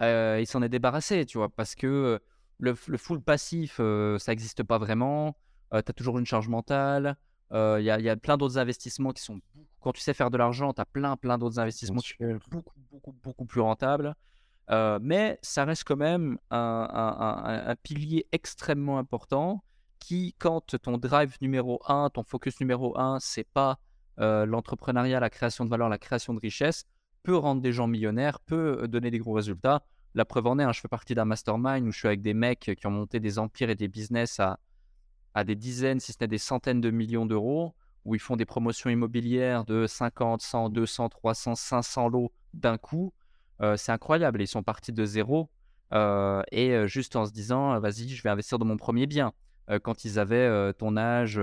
[0.00, 2.20] il s'en est débarrassé, tu vois, parce que
[2.58, 5.36] le, le full passif, ça n'existe pas vraiment.
[5.72, 7.16] tu as toujours une charge mentale.
[7.52, 9.40] Il y, a plein d'autres investissements qui sont.
[9.80, 12.74] Quand tu sais faire de l'argent, tu as plein, plein d'autres investissements qui sont beaucoup,
[12.92, 14.14] beaucoup, beaucoup plus rentables.
[15.00, 19.64] mais ça reste quand même un, pilier extrêmement important
[19.98, 23.78] qui, quand ton drive numéro un, ton focus numéro un, c'est pas
[24.18, 26.84] l'entrepreneuriat, la création de valeur, la création de richesse,
[27.22, 29.82] peut rendre des gens millionnaires, peut donner des gros résultats.
[30.14, 32.34] La preuve en est, hein, je fais partie d'un mastermind où je suis avec des
[32.34, 34.58] mecs qui ont monté des empires et des business à,
[35.44, 38.90] des dizaines, si ce n'est des centaines de millions d'euros, où ils font des promotions
[38.90, 43.12] immobilières de 50, 100, 200, 300, 500 lots d'un coup.
[43.60, 44.42] Euh, c'est incroyable.
[44.42, 45.50] Ils sont partis de zéro
[45.92, 49.32] euh, et euh, juste en se disant, vas-y, je vais investir dans mon premier bien.
[49.84, 51.40] quand ils avaient ton âge,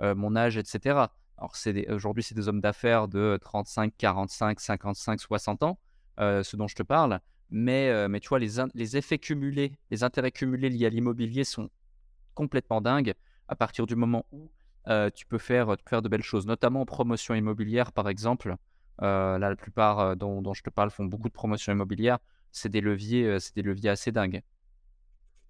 [0.00, 1.08] mon âge, etc.
[1.38, 1.52] Alors
[1.90, 5.78] aujourd'hui, c'est des hommes d'affaires de 35, 45, 55, 60 ans,
[6.18, 7.20] ce dont je te parle.
[7.50, 11.70] Mais, mais tu vois, les, effets cumulés, les intérêts cumulés liés à l'immobilier sont
[12.34, 13.14] complètement dingues
[13.48, 14.50] à partir du moment où
[15.14, 18.56] tu, peux faire, de belles choses, notamment en promotion immobilière, par exemple.
[19.00, 22.18] là, la plupart dont, je te parle font beaucoup de promotions immobilières.
[22.50, 24.42] C'est des leviers, c'est des leviers assez dingues.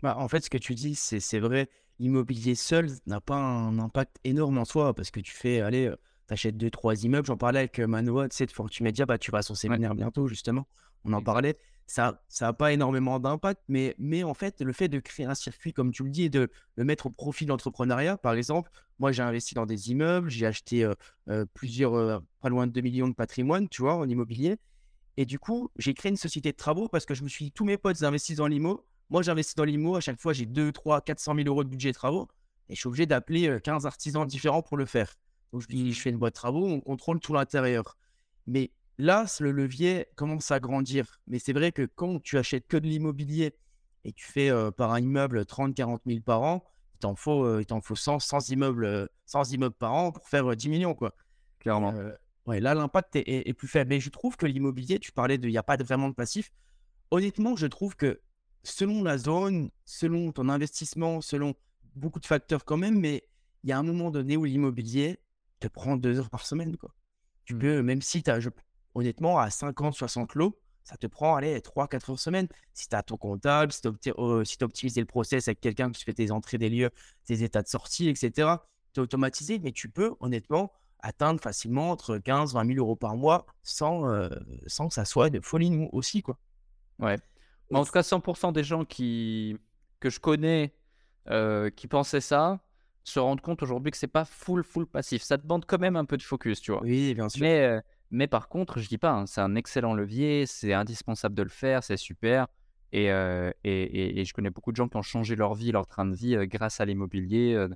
[0.03, 1.69] Bah, en fait, ce que tu dis, c'est vrai.
[1.99, 5.93] L'immobilier seul n'a pas un impact énorme en soi parce que tu fais, allez,
[6.29, 7.27] tu achètes deux, trois immeubles.
[7.27, 9.95] J'en parlais avec Manoa, tu sais, de Fortune Media, bah, tu vas à son séminaire
[9.95, 10.67] bientôt, justement.
[11.05, 14.99] On en parlait ça n'a pas énormément d'impact, mais, mais en fait, le fait de
[14.99, 18.17] créer un circuit, comme tu le dis, et de le mettre au profit de l'entrepreneuriat,
[18.17, 20.89] par exemple, moi j'ai investi dans des immeubles, j'ai acheté
[21.55, 24.57] plusieurs, pas loin de 2 millions de patrimoine, tu vois, en immobilier.
[25.17, 27.53] Et du coup, j'ai créé une société de travaux parce que je me suis dit,
[27.53, 28.85] tous mes potes investissent dans l'IMO.
[29.11, 29.97] Moi, j'investis dans l'IMO.
[29.97, 32.29] À chaque fois, j'ai 2, 3, 400 000 euros de budget de travaux.
[32.69, 35.15] Et je suis obligé d'appeler 15 artisans différents pour le faire.
[35.53, 37.97] Donc, je je fais une boîte de travaux, on contrôle tout l'intérieur.
[38.47, 41.21] Mais Là, le levier commence à grandir.
[41.27, 43.55] Mais c'est vrai que quand tu achètes que de l'immobilier
[44.05, 47.81] et tu fais par un immeuble 30-40 000 par an, il t'en faut, il t'en
[47.83, 50.95] faut 100, 100, immeubles, 100 immeubles par an pour faire 10 millions.
[50.95, 51.15] Quoi.
[51.59, 51.95] Clairement.
[52.47, 53.91] ouais, là, l'impact est, plus faible.
[53.91, 56.51] Mais je trouve que l'immobilier, tu parlais de, il n'y a pas vraiment de passif.
[57.11, 58.21] Honnêtement, je trouve que
[58.67, 61.55] selon la zone, selon ton investissement, selon
[61.95, 63.29] beaucoup de facteurs quand même, mais
[63.65, 65.19] il y a un moment donné où l'immobilier
[65.61, 66.77] te prend deux heures par semaine.
[66.77, 66.95] Quoi.
[67.45, 67.59] Tu mmh.
[67.59, 68.39] peux, même si tu as,
[68.95, 72.49] honnêtement, à 50, 60 lots, ça te prend allez, 3-4 heures semaine.
[72.73, 76.13] Si tu as ton comptable, si tu as optimisé le process avec quelqu'un qui fait
[76.13, 76.91] tes entrées des lieux,
[77.25, 78.51] tes états de sortie, etc.,
[78.93, 83.47] tu automatisé, mais tu peux honnêtement atteindre facilement entre 15 20 000 euros par mois
[83.63, 84.31] sans, euh,
[84.67, 86.23] sans que ça soit de folie aussi.
[86.23, 86.39] Quoi.
[86.99, 87.19] Ouais.
[87.71, 89.57] Mais en tout cas, 100% des gens qui,
[90.01, 90.73] que je connais
[91.29, 92.61] euh, qui pensaient ça
[93.03, 95.23] se rendent compte aujourd'hui que c'est pas full, full passif.
[95.23, 96.83] Ça demande quand même un peu de focus, tu vois.
[96.83, 97.41] Oui, bien sûr.
[97.41, 101.37] Mais, euh, mais par contre, je dis pas, hein, c'est un excellent levier, c'est indispensable
[101.37, 102.49] de le faire, c'est super.
[102.93, 106.07] Et, et, et, je connais beaucoup de gens qui ont changé leur vie, leur train
[106.07, 107.67] de vie grâce à l'immobilier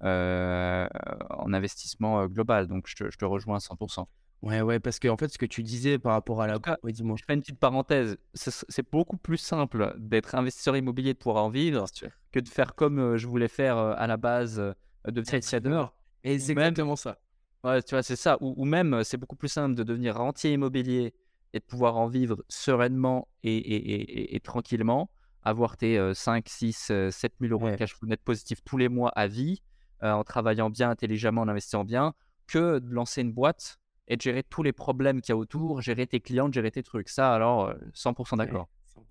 [0.00, 2.66] en investissement global.
[2.68, 4.06] Donc, je te, je te, rejoins à 100%.
[4.42, 6.58] Ouais, ouais, parce que en fait, ce que tu disais par rapport à la.
[6.82, 7.16] Oui, dis-moi.
[7.18, 8.18] Je fais une petite parenthèse.
[8.34, 11.86] C'est beaucoup plus simple d'être investisseur immobilier, de pouvoir en vivre,
[12.30, 14.62] que de faire comme je voulais faire à la base
[15.06, 15.84] de trader.
[16.24, 17.18] Et c'est exactement ça.
[17.64, 18.38] Ouais, tu vois, c'est ça.
[18.40, 21.14] Ou, même, c'est beaucoup plus simple de devenir rentier immobilier
[21.52, 25.10] et de pouvoir en vivre sereinement et, et, tranquillement,
[25.42, 29.10] avoir tes 5, 6, 7 000 euros de cash flow net positif tous les mois
[29.10, 29.62] à vie,
[30.00, 32.14] en travaillant bien, intelligemment, en investissant bien,
[32.46, 35.80] que de lancer une boîte et de gérer tous les problèmes qu'il y a autour,
[35.80, 37.08] gérer tes clients, gérer tes trucs.
[37.08, 38.68] Ça, alors, 100% d'accord.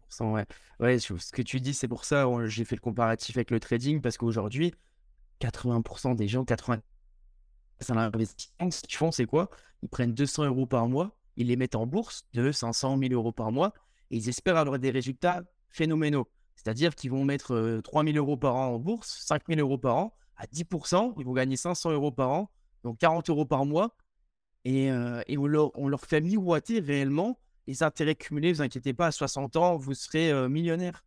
[0.10, 0.46] 100%, ouais.
[0.80, 4.02] Ouais, ce que tu dis, c'est pour ça, j'ai fait le comparatif avec le trading,
[4.02, 4.74] parce qu'aujourd'hui,
[5.40, 6.82] 80% des gens, 80
[7.80, 8.72] c'est un investissement.
[8.72, 9.50] Ce qu'ils font, c'est quoi?
[9.84, 13.32] Ils prennent 200 euros par mois, ils les mettent en bourse de 500 000 euros
[13.32, 13.74] par mois
[14.10, 16.28] et ils espèrent avoir des résultats phénoménaux.
[16.56, 19.96] C'est-à-dire qu'ils vont mettre 3 000 euros par an en bourse, 5 000 euros par
[19.98, 22.50] an, à 10%, ils vont gagner 500 euros par an,
[22.84, 23.96] donc 40 euros par mois.
[24.68, 24.88] Et,
[25.28, 28.50] et on, leur, on, leur, fait miroiter réellement les intérêts cumulés.
[28.50, 31.06] Ne vous inquiétez pas, à 60 ans, vous serez millionnaire.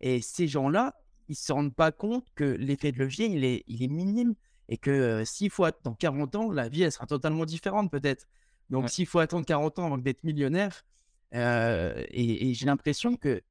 [0.00, 0.94] Et ces gens-là,
[1.28, 4.34] ils ne se rendent pas compte que l'effet de levier, il est, il est minime
[4.68, 8.28] et que s'il faut attendre 40 ans, la vie, elle sera totalement différente peut-être.
[8.70, 10.84] Donc, s'il faut attendre 40 ans avant d'être millionnaire,
[11.32, 13.42] et, j'ai l'impression que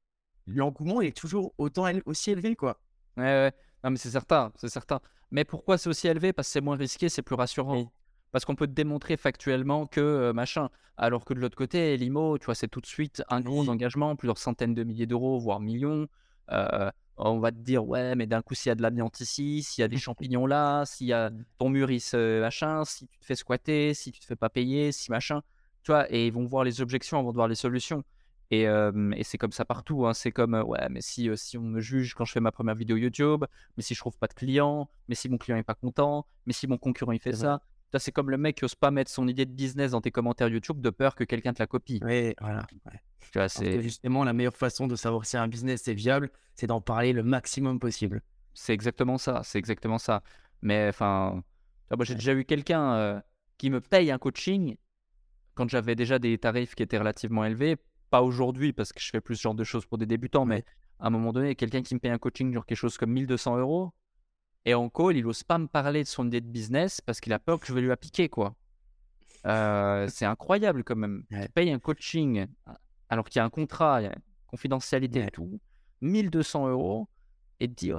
[0.47, 2.81] l'engouement est toujours autant aussi élevé, quoi.
[3.17, 3.51] Ouais, ouais.
[3.83, 4.99] Non, mais c'est certain, c'est certain.
[5.31, 6.33] Mais pourquoi c'est aussi élevé?
[6.33, 7.91] Parce que c'est moins risqué, c'est plus rassurant.
[8.31, 10.69] Parce qu'on peut te démontrer factuellement que machin.
[10.97, 14.15] Alors que de l'autre côté, l'IMO, tu vois, c'est tout de suite un gros engagement,
[14.15, 16.07] plusieurs centaines de milliers d'euros, voire millions
[17.19, 19.81] on va te dire ouais mais d'un coup s'il y a de l'amiante ici, s'il
[19.81, 21.89] y a des champignons là, s'il y a ton mur
[22.41, 25.41] machin, si tu te fais squatter, si tu te fais pas payer, si machin,
[25.83, 28.03] tu vois, et ils vont voir les objections avant de voir les solutions.
[28.51, 30.07] Et, euh, et c'est comme ça partout.
[30.07, 30.13] hein.
[30.15, 32.51] C'est comme, euh, ouais, mais si, euh, si on me juge quand je fais ma
[32.51, 33.45] première vidéo YouTube,
[33.77, 36.53] mais si je trouve pas de clients, mais si mon client est pas content, mais
[36.53, 37.61] si mon concurrent il fait ça.
[37.97, 40.47] C'est comme le mec qui ose pas mettre son idée de business dans tes commentaires
[40.49, 41.99] YouTube de peur que quelqu'un te la copie.
[42.03, 42.59] Oui, voilà.
[42.85, 43.01] ouais.
[43.19, 45.93] Tu vois, Parce que c'est justement, la meilleure façon de savoir si un business est
[45.93, 48.21] viable, c'est d'en parler le maximum possible.
[48.53, 49.41] c'est exactement ça.
[49.43, 50.21] C'est exactement ça.
[50.61, 51.41] Mais enfin,
[51.95, 52.19] moi, j'ai Ouais.
[52.19, 53.19] déjà eu quelqu'un euh,
[53.57, 54.75] qui me paye un coaching
[55.55, 57.77] quand j'avais déjà des tarifs qui étaient relativement élevés.
[58.09, 60.63] Pas aujourd'hui parce que je fais plus ce genre de choses pour des débutants, mais
[60.99, 63.57] à un moment donné, quelqu'un qui me paye un coaching sur quelque chose comme 1200
[63.57, 63.91] euros
[64.65, 67.33] et en call, il n'ose pas me parler de son idée de business parce qu'il
[67.33, 68.55] a peur que je vais lui appliquer quoi.
[69.45, 71.23] Euh, c'est incroyable quand même.
[71.31, 71.45] Ouais.
[71.45, 72.47] Tu payes un coaching
[73.09, 75.59] alors qu'il y a un contrat, il y a une confidentialité et tout,
[76.01, 77.07] 1200 euros
[77.59, 77.97] et te dire,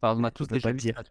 [0.00, 1.02] enfin, on a tous déjà vu ça.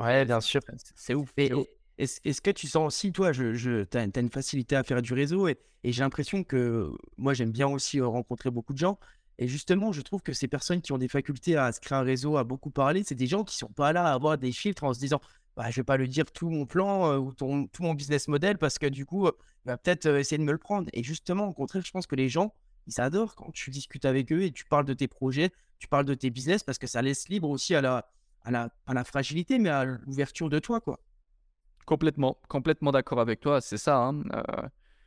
[0.00, 0.60] Ouais, bien sûr.
[0.94, 1.32] c'est- ouf.
[1.36, 1.52] Et,
[1.98, 5.02] est-ce est-ce que tu sens aussi, toi, je, je, tu as, une facilité à faire
[5.02, 8.78] du réseau et, et j'ai l'impression que moi, j'aime bien aussi euh, rencontrer beaucoup de
[8.78, 8.98] gens.
[9.38, 12.02] Et justement, je trouve que ces personnes qui ont des facultés à se créer un
[12.02, 14.84] réseau, à beaucoup parler, c'est des gens qui sont pas là à avoir des filtres
[14.84, 15.20] en se disant
[15.56, 18.28] bah, je vais pas lui dire tout mon plan euh, ou ton- tout mon business
[18.28, 19.32] model parce que du coup, euh,
[19.64, 20.88] il va peut-être euh, essayer de me le prendre.
[20.92, 22.52] Et justement, au contraire, je pense que les gens,
[22.86, 26.04] ils adorent quand tu discutes avec eux et tu parles de tes projets, tu parles
[26.04, 28.08] de tes business parce que ça laisse libre aussi à la,
[28.42, 31.00] à la, à la fragilité, mais à l'ouverture de toi, quoi.
[31.86, 33.98] Complètement, complètement d'accord avec toi, c'est ça.
[33.98, 34.22] hein,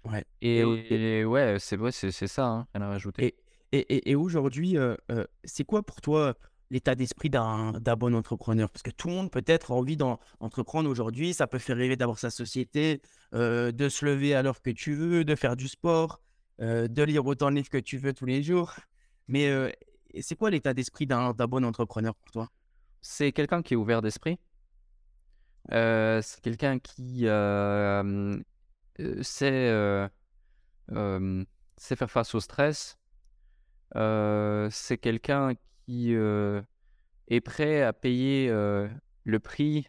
[0.03, 0.25] Ouais.
[0.41, 0.63] et,
[1.23, 3.25] ouais, c'est vrai, c'est c'est ça, hein, rien à rajouter.
[3.25, 3.36] et,
[3.72, 6.36] et, aujourd'hui, euh, euh, c'est quoi pour toi
[6.69, 8.69] l'état d'esprit d'un bon entrepreneur?
[8.69, 11.34] Parce que tout le monde peut-être a envie d'entreprendre aujourd'hui.
[11.34, 13.01] Ça peut faire rêver d'avoir sa société,
[13.34, 16.22] euh, de se lever à l'heure que tu veux, de faire du sport,
[16.61, 18.74] euh, de lire autant de livres que tu veux tous les jours.
[19.28, 19.69] Mais euh,
[20.19, 22.49] c'est quoi l'état d'esprit d'un bon entrepreneur pour toi?
[23.01, 24.38] C'est quelqu'un qui est ouvert d'esprit,
[25.72, 28.38] euh, c'est quelqu'un qui euh,
[28.99, 30.07] euh, sait, euh,
[30.91, 31.45] euh,
[31.80, 33.01] faire face au stress, euh,
[33.93, 35.53] c'est quelqu'un
[35.85, 39.87] qui est prêt à payer le prix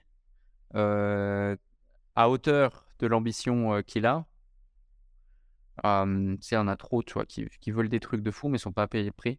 [0.74, 4.26] à hauteur de l'ambition qu'il a.
[5.84, 8.58] Il y en a trop, tu vois, qui, qui veulent des trucs de fou, mais
[8.58, 9.38] sont pas payés le prix.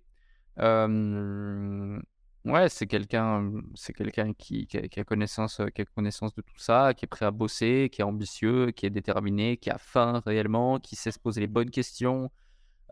[2.45, 7.05] Ouais, c'est quelqu'un, c'est quelqu'un qui, a, connaissance, qui a connaissance de tout ça, qui
[7.05, 10.97] est prêt à bosser, qui est ambitieux, qui est déterminé, qui a faim réellement, qui
[10.97, 12.29] sait se poser les bonnes questions,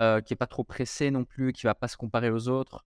[0.01, 2.85] euh, qui est pas trop pressé non plus, qui va pas se comparer aux autres.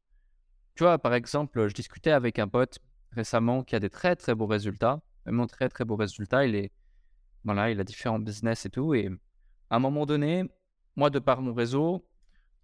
[0.76, 2.80] Tu vois, par exemple, je discutais avec un pote
[3.12, 6.46] récemment qui a des très très beaux résultats, vraiment très très beaux résultats.
[6.46, 6.72] Il est,
[7.44, 9.10] voilà, il a différents business et tout, et
[9.70, 10.44] à un moment donné,
[10.96, 12.08] moi, de par mon réseau,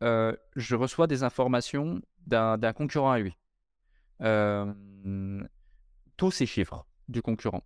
[0.03, 3.37] euh, je reçois des informations d'un concurrent à lui.
[6.17, 7.63] Tous ces chiffres du concurrent.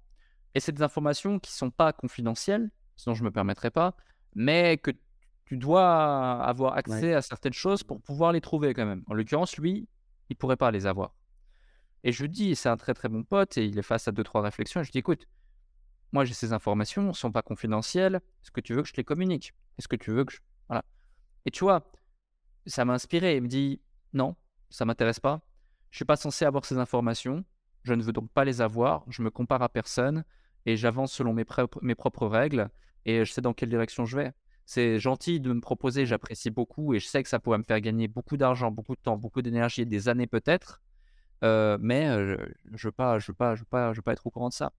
[0.54, 3.96] Et c'est des informations qui sont pas confidentielles, sinon je ne me permettrai pas,
[4.36, 4.92] mais que
[5.46, 6.80] tu dois avoir Ouais.
[6.80, 9.04] accès à certaines choses pour pouvoir les trouver quand même.
[9.08, 9.88] En l'occurrence, lui,
[10.30, 11.14] il pourrait pas les avoir.
[12.04, 14.12] Et je lui dis, c'est un très très bon pote, et il est face à
[14.12, 15.28] deux, trois réflexions, et je dis, écoute,
[16.12, 18.94] moi j'ai ces informations, elles ne sont pas confidentielles, est-ce que tu veux que je
[18.94, 19.54] te les communique?
[19.78, 20.40] Est-ce que tu veux que je...
[20.68, 20.84] Voilà.
[21.46, 21.92] Et tu vois,
[22.66, 23.36] ça m'a inspiré.
[23.36, 23.82] Il me dit
[24.14, 24.36] non,
[24.70, 25.42] ça m'intéresse pas.
[25.92, 27.44] Je suis pas censé avoir ces informations.
[27.84, 29.04] Je ne veux donc pas les avoir.
[29.10, 30.24] Je me compare à personne
[30.66, 31.46] et j'avance selon mes
[31.96, 32.70] propres règles
[33.06, 34.32] et je sais dans quelle direction je vais.
[34.66, 37.82] C'est gentil de me proposer, j'apprécie beaucoup et je sais que ça pourrait me faire
[37.82, 40.82] gagner beaucoup d'argent, beaucoup de temps, beaucoup d'énergie et des années peut-être.
[41.44, 42.38] Euh, mais euh,
[42.72, 44.32] je, je veux pas, je veux pas, je veux pas, je veux pas être au
[44.32, 44.74] courant de ça.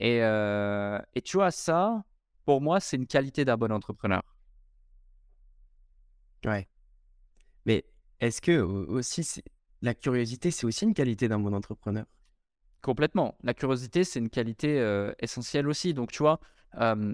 [0.00, 2.04] Et, euh, et tu vois ça,
[2.46, 4.22] pour moi, c'est une qualité d'un bon entrepreneur.
[6.44, 6.68] Ouais.
[7.66, 7.84] Mais
[8.20, 9.44] est-ce que au- aussi, c'est-
[9.82, 12.04] la curiosité, c'est aussi une qualité d'un bon entrepreneur?
[12.82, 13.36] Complètement.
[13.42, 15.92] La curiosité, c'est une qualité essentielle aussi.
[15.94, 16.40] Donc, tu vois,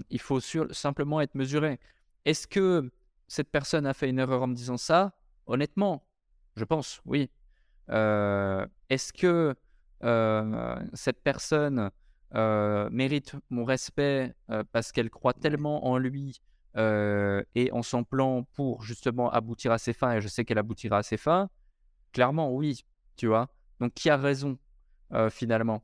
[0.09, 1.79] il faut sur- simplement être mesuré.
[2.27, 2.91] Est-ce que
[3.29, 5.13] cette personne a fait une erreur en me disant ça?
[5.45, 6.05] Honnêtement,
[6.57, 7.31] je pense, oui.
[7.89, 9.55] Euh, Est-ce que
[10.03, 11.89] euh, cette personne
[12.35, 14.35] euh, mérite mon respect
[14.73, 16.41] parce qu'elle croit tellement en lui
[16.75, 20.97] et en son plan pour justement aboutir à ses fins et je sais qu'elle aboutira
[20.97, 21.49] à ses fins?
[22.11, 22.83] Clairement, oui,
[23.15, 23.47] tu vois.
[23.79, 24.59] Donc, qui a raison
[25.29, 25.81] finalement?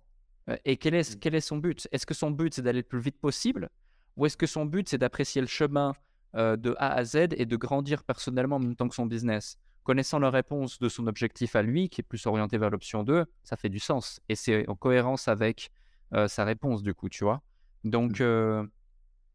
[0.66, 1.20] Et quel est, Mmh.
[1.22, 1.88] quel est son but?
[1.94, 3.70] Est-ce que son but, c'est d'aller le plus vite possible?
[4.18, 5.94] Ou est-ce que son but, c'est d'apprécier le chemin
[6.36, 9.58] euh, de A à Z et de grandir personnellement en même temps que son business
[9.84, 13.26] Connaissant la réponse de son objectif à lui, qui est plus orienté vers l'option 2,
[13.44, 14.22] ça fait du sens.
[14.30, 15.72] Et c'est en cohérence avec
[16.14, 17.42] euh, sa réponse, du coup, tu vois.
[17.84, 18.24] Donc, Mmh.
[18.24, 18.66] euh,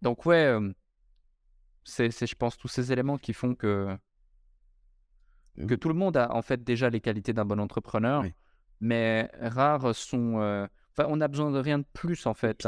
[0.01, 0.57] donc ouais,
[1.85, 3.95] c'est, c'est, je pense, tous ces éléments qui font que,
[5.67, 5.79] que Mmh.
[5.79, 8.33] tout le monde a en fait déjà les qualités d'un bon entrepreneur, Oui.
[8.81, 10.37] mais rares sont.
[10.97, 12.67] Enfin, on n'a besoin de rien de plus en fait.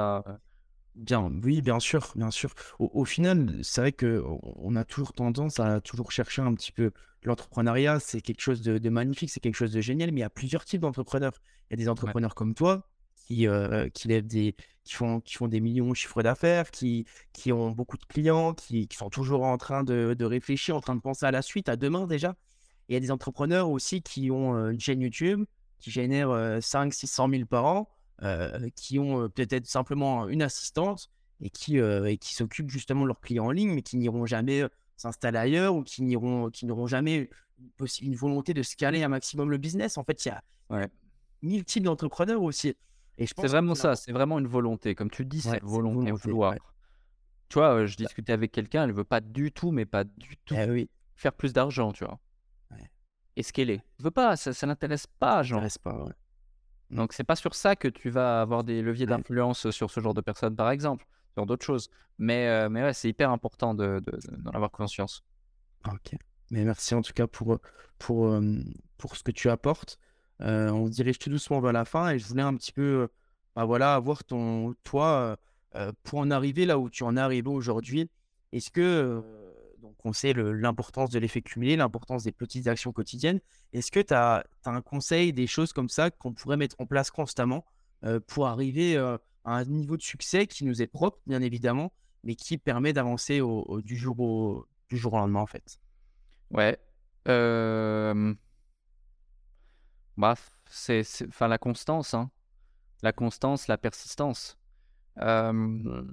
[1.01, 2.53] Bien, oui, bien sûr, bien sûr.
[2.78, 4.22] Au, au final, c'est vrai que
[4.57, 6.92] on a toujours tendance à toujours chercher un petit peu
[7.22, 10.30] l'entrepreneuriat, c'est quelque chose de, magnifique, c'est quelque chose de génial, mais il y a
[10.30, 11.32] plusieurs types d'entrepreneurs.
[11.70, 12.86] Il y a des entrepreneurs comme toi
[13.16, 13.46] qui,
[13.94, 17.70] qui, lèvent des, qui, font, qui font des millions de chiffres d'affaires, qui, qui ont
[17.70, 21.01] beaucoup de clients, qui, qui sont toujours en train de, de, réfléchir, en train de
[21.01, 22.36] penser à la suite, à demain déjà.
[22.88, 25.44] Et il y a des entrepreneurs aussi qui ont une chaîne YouTube,
[25.78, 27.88] qui génèrent 5 600 000 par an,
[28.76, 31.10] qui ont peut-être simplement une assistante
[31.40, 34.64] et qui, et qui s'occupent justement de leurs clients en ligne, mais qui n'iront jamais
[34.96, 37.30] s'installer ailleurs ou qui n'iront, qui n'auront jamais
[38.00, 39.98] une, volonté de scaler un maximum le business.
[39.98, 40.88] En fait, il y a ouais.
[41.42, 42.76] mille types d'entrepreneurs aussi.
[43.18, 44.94] Et je c'est vraiment ça, c'est vraiment une volonté.
[44.94, 46.54] Comme tu dis, c'est une volonté, vouloir.
[47.48, 50.54] Tu vois, je discutais avec quelqu'un, elle veut pas du tout, mais pas du tout
[50.56, 50.88] eh oui.
[51.16, 52.18] faire plus d'argent, tu vois.
[53.36, 53.82] Et ce qu'elle est.
[53.98, 55.62] Elle veut pas, ça, ça l'intéresse pas, genre.
[55.82, 56.06] pas,
[56.91, 60.14] Donc c'est pas sur ça que tu vas avoir des leviers d'influence sur ce genre
[60.14, 61.91] de personnes, par exemple sur d'autres choses.
[62.18, 64.18] Mais, euh, mais ouais, c'est hyper important d'en de, de,
[64.53, 65.22] avoir conscience.
[65.91, 66.16] Ok.
[66.51, 67.59] Mais merci en tout cas pour,
[67.99, 68.59] pour, euh,
[68.99, 69.99] pour ce que tu apportes.
[70.41, 73.09] Euh, on se dirige tout doucement vers la fin et je voulais un petit peu
[73.57, 75.36] bah voilà, avoir ton, toi,
[76.05, 78.09] pour en arriver là où tu en es arrivé aujourd'hui.
[78.53, 79.22] Est-ce que,
[80.05, 83.40] on sait l'importance de l'effet cumulé, l'importance des petites actions quotidiennes,
[83.72, 86.86] est-ce que tu as, as, un conseil, des choses comme ça qu'on pourrait mettre en
[86.86, 87.64] place constamment
[88.26, 88.96] pour arriver
[89.44, 91.92] un niveau de succès qui nous est propre, bien évidemment,
[92.24, 95.80] mais qui permet d'avancer au, du, jour au, du jour au lendemain, en fait?
[96.51, 96.78] Ouais.
[97.28, 98.34] Euh...
[100.16, 100.34] Bah,
[100.68, 102.30] c'est enfin la constance, hein.
[103.03, 104.59] la constance, la persistance.
[105.18, 106.05] Euh...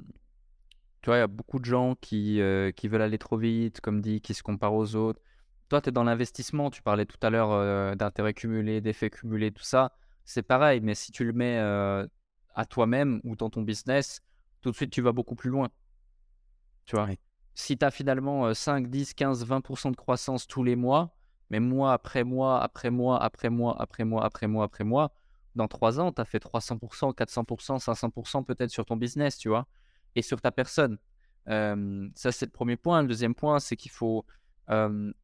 [1.08, 3.80] Tu vois, il y a beaucoup de gens qui, euh, qui veulent aller trop vite,
[3.80, 5.22] comme dit, qui se comparent aux autres.
[5.70, 9.54] Toi, tu es dans l'investissement, tu parlais tout à l'heure euh, d'intérêts cumulés, d'effets cumulés,
[9.54, 9.94] tout ça.
[10.26, 12.06] C'est pareil, mais si tu le mets euh,
[12.56, 14.20] à toi-même ou dans ton business,
[14.60, 15.70] tout de suite, tu vas beaucoup plus loin.
[16.86, 17.08] Tu vois?
[17.56, 21.16] Si tu as finalement 5, 10, 15, 20% de croissance tous les mois,
[21.50, 25.14] mais mois après mois, après mois, après mois, après mois, après mois, après mois,
[25.56, 29.68] dans 3 ans, tu as fait 300%, 400%, 500% peut-être sur ton business, tu vois,
[30.16, 30.98] et sur ta personne.
[31.48, 33.02] ça, c'est le premier point.
[33.02, 34.26] Le deuxième point, c'est qu'il faut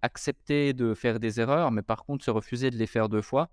[0.01, 3.49] accepter de faire des erreurs, mais par contre, se refuser de les faire deux fois.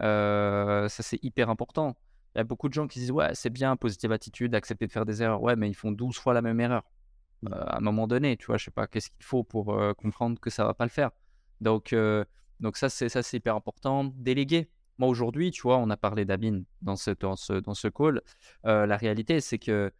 [0.00, 1.96] ça, c'est hyper important.
[2.36, 4.92] Il y a beaucoup de gens qui disent Ouais, c'est bien, positive attitude, accepter de
[4.92, 5.42] faire des erreurs.
[5.42, 6.82] Ouais, mais ils font 12 fois la même erreur.
[7.40, 7.48] Mmh.
[7.50, 9.94] Euh, à un moment donné, tu vois, je sais pas, qu'est-ce qu'il faut pour euh,
[9.94, 11.10] comprendre que ça va pas le faire.
[11.62, 12.26] Donc, euh,
[12.60, 14.04] donc ça, c'est ça, c'est hyper important.
[14.04, 14.68] Déléguer.
[14.98, 18.20] Moi, aujourd'hui, tu vois, on a parlé d'Amine dans ce, dans ce, dans ce call.
[18.64, 19.90] la réalité, c'est que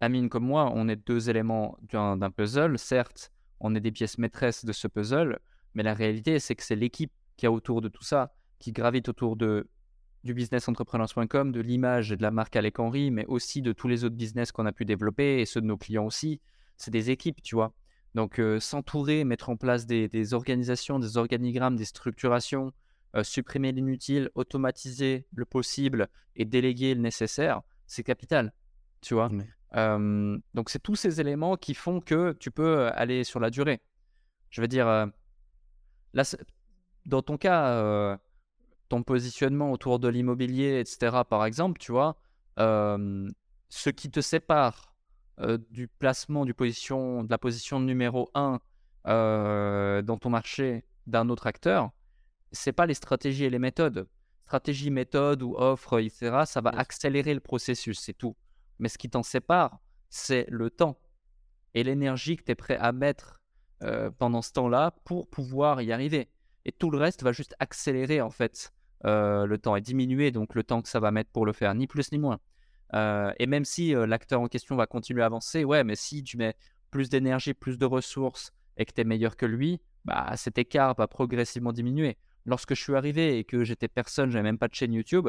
[0.00, 2.78] Amine comme moi, on est deux éléments d'un puzzle.
[2.78, 5.38] Certes, on est des pièces maîtresses de ce puzzle,
[5.74, 9.08] mais la réalité, c'est que c'est l'équipe qui a autour de tout ça, qui gravite
[9.08, 9.68] autour de
[10.24, 14.04] du businessentrepreneurs.com, de l'image et de la marque Alec Henry, mais aussi de tous les
[14.04, 16.40] autres business qu'on a pu développer et ceux de nos clients aussi.
[16.76, 17.72] C'est des équipes, tu vois.
[18.14, 22.72] Donc, euh, s'entourer, mettre en place des, organisations, des organigrammes, des structurations,
[23.16, 28.52] euh, supprimer l'inutile, automatiser le possible et déléguer le nécessaire, c'est capital,
[29.00, 29.30] tu vois.
[29.74, 33.80] Donc, c'est tous ces éléments qui font que tu peux aller sur la durée.
[34.50, 36.36] Je veux dire, là,
[37.06, 38.18] dans ton cas,
[38.88, 42.16] ton positionnement autour de l'immobilier, etc., par exemple, tu vois,
[42.56, 44.94] ce qui te sépare
[45.70, 48.58] du placement du position, de la position numéro 1
[49.04, 51.90] dans ton marché d'un autre acteur,
[52.52, 54.08] c'est pas les stratégies et les méthodes.
[54.46, 58.34] Stratégie, méthode ou offre, etc., ça va accélérer le processus, c'est tout.
[58.78, 60.98] Mais ce qui t'en sépare, c'est le temps
[61.74, 63.40] et l'énergie que tu es prêt à mettre
[64.18, 66.28] pendant ce temps-là pour pouvoir y arriver.
[66.64, 68.72] Et tout le reste va juste accélérer en fait
[69.04, 71.74] euh, le temps est diminué, donc le temps que ça va mettre pour le faire,
[71.74, 72.40] ni plus ni moins.
[72.94, 76.22] Euh, et même si euh, l'acteur en question va continuer à avancer, ouais, mais si
[76.24, 76.54] tu mets
[76.90, 80.94] plus d'énergie, plus de ressources et que tu es meilleur que lui, bah, cet écart
[80.94, 82.16] va progressivement diminuer.
[82.46, 85.28] Lorsque je suis arrivé et que j'étais personne, j'avais même pas de chaîne YouTube,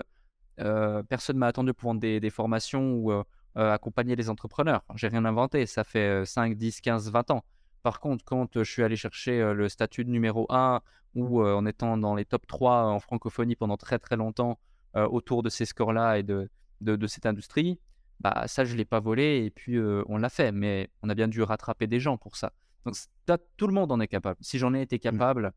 [1.10, 3.12] personne m'a attendu pour vendre des, des formations ou
[3.56, 4.84] accompagner les entrepreneurs.
[4.96, 7.44] J'ai rien inventé, ça fait 5, 10, 15, 20 ans.
[7.84, 10.82] Par contre, quand je suis allé chercher le statut de numéro 1
[11.16, 14.60] ou en étant dans les top 3 en francophonie pendant très très longtemps
[14.96, 16.50] autour de ces scores-là et de,
[16.82, 17.80] de, cette industrie,
[18.20, 19.78] bah ça je ne l'ai pas volé et puis
[20.08, 22.54] on l'a fait, mais on a bien dû rattraper des gens pour ça.
[22.86, 22.96] Donc
[23.58, 24.38] tout le monde en est capable.
[24.42, 25.00] Si j'en ai été mmh.
[25.00, 25.54] capable,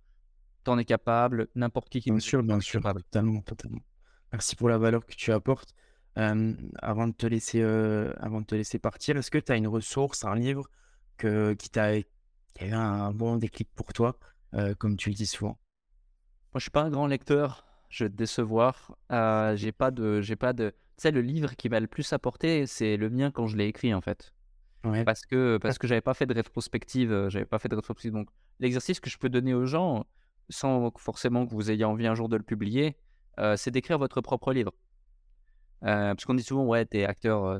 [0.64, 3.80] tu en es capable, n'importe qui qui Bien sûr, bien sûr, totalement, totalement.
[4.32, 5.74] Merci pour la valeur que tu apportes.
[6.16, 10.24] Avant, de te laisser, avant de te laisser partir, est-ce que tu as une ressource,
[10.24, 10.68] un livre
[11.16, 12.04] que, qui t'a eu
[12.60, 14.18] un bon déclic pour toi,
[14.54, 15.58] euh, comme tu le dis souvent?
[16.52, 17.66] Moi, je suis pas un grand lecteur.
[17.88, 18.96] Je vais te décevoir.
[19.54, 20.70] J'ai pas de, j'ai pas de.
[20.70, 23.66] Tu sais, le livre qui m'a le plus apporté, c'est le mien quand je l'ai
[23.66, 24.34] écrit en fait.
[24.84, 25.04] Ouais.
[25.04, 28.12] parce que parce que j'avais pas fait de rétrospective, j'avais pas fait de rétrospective.
[28.12, 30.06] Donc l'exercice que je peux donner aux gens,
[30.48, 32.96] sans forcément que vous ayez envie un jour de le publier,
[33.56, 34.72] c'est d'écrire votre propre livre.
[35.84, 37.58] Euh, parce qu'on dit souvent, ouais, t'es acteur euh,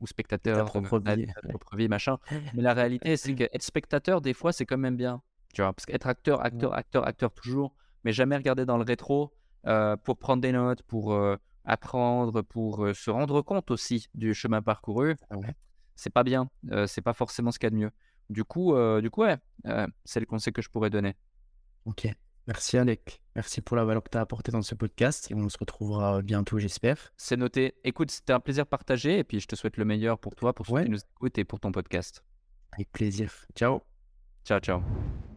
[0.00, 1.48] ou spectateur, propre euh, vie, ta ouais.
[1.50, 2.18] propre vie, machin.
[2.54, 5.22] Mais la réalité, c'est qu'être spectateur, des fois, c'est quand même bien.
[5.54, 9.32] Tu vois, parce qu'être acteur, acteur, acteur, acteur toujours, mais jamais regarder dans le rétro
[9.66, 14.34] euh, pour prendre des notes, pour euh, apprendre, pour euh, se rendre compte aussi du
[14.34, 15.54] chemin parcouru, Ouais.
[15.96, 16.48] c'est pas bien.
[16.86, 17.90] C'est pas forcément ce qu'il y a de mieux.
[18.30, 19.38] Du coup, du coup, ouais,
[20.04, 21.16] c'est le conseil que je pourrais donner.
[21.86, 22.08] Ok.
[22.46, 23.22] Merci Alec.
[23.38, 26.22] Merci pour la valeur que tu as apportée dans ce podcast et on se retrouvera
[26.22, 27.12] bientôt, j'espère.
[27.16, 27.76] C'est noté.
[27.84, 30.66] Écoute, c'était un plaisir partagé et puis je te souhaite le meilleur pour toi, pour
[30.66, 30.84] ceux Ouais.
[30.84, 32.24] qui nous écoutent et pour ton podcast.
[32.72, 33.32] Avec plaisir.
[33.54, 33.82] Ciao.
[34.44, 35.27] Ciao, ciao.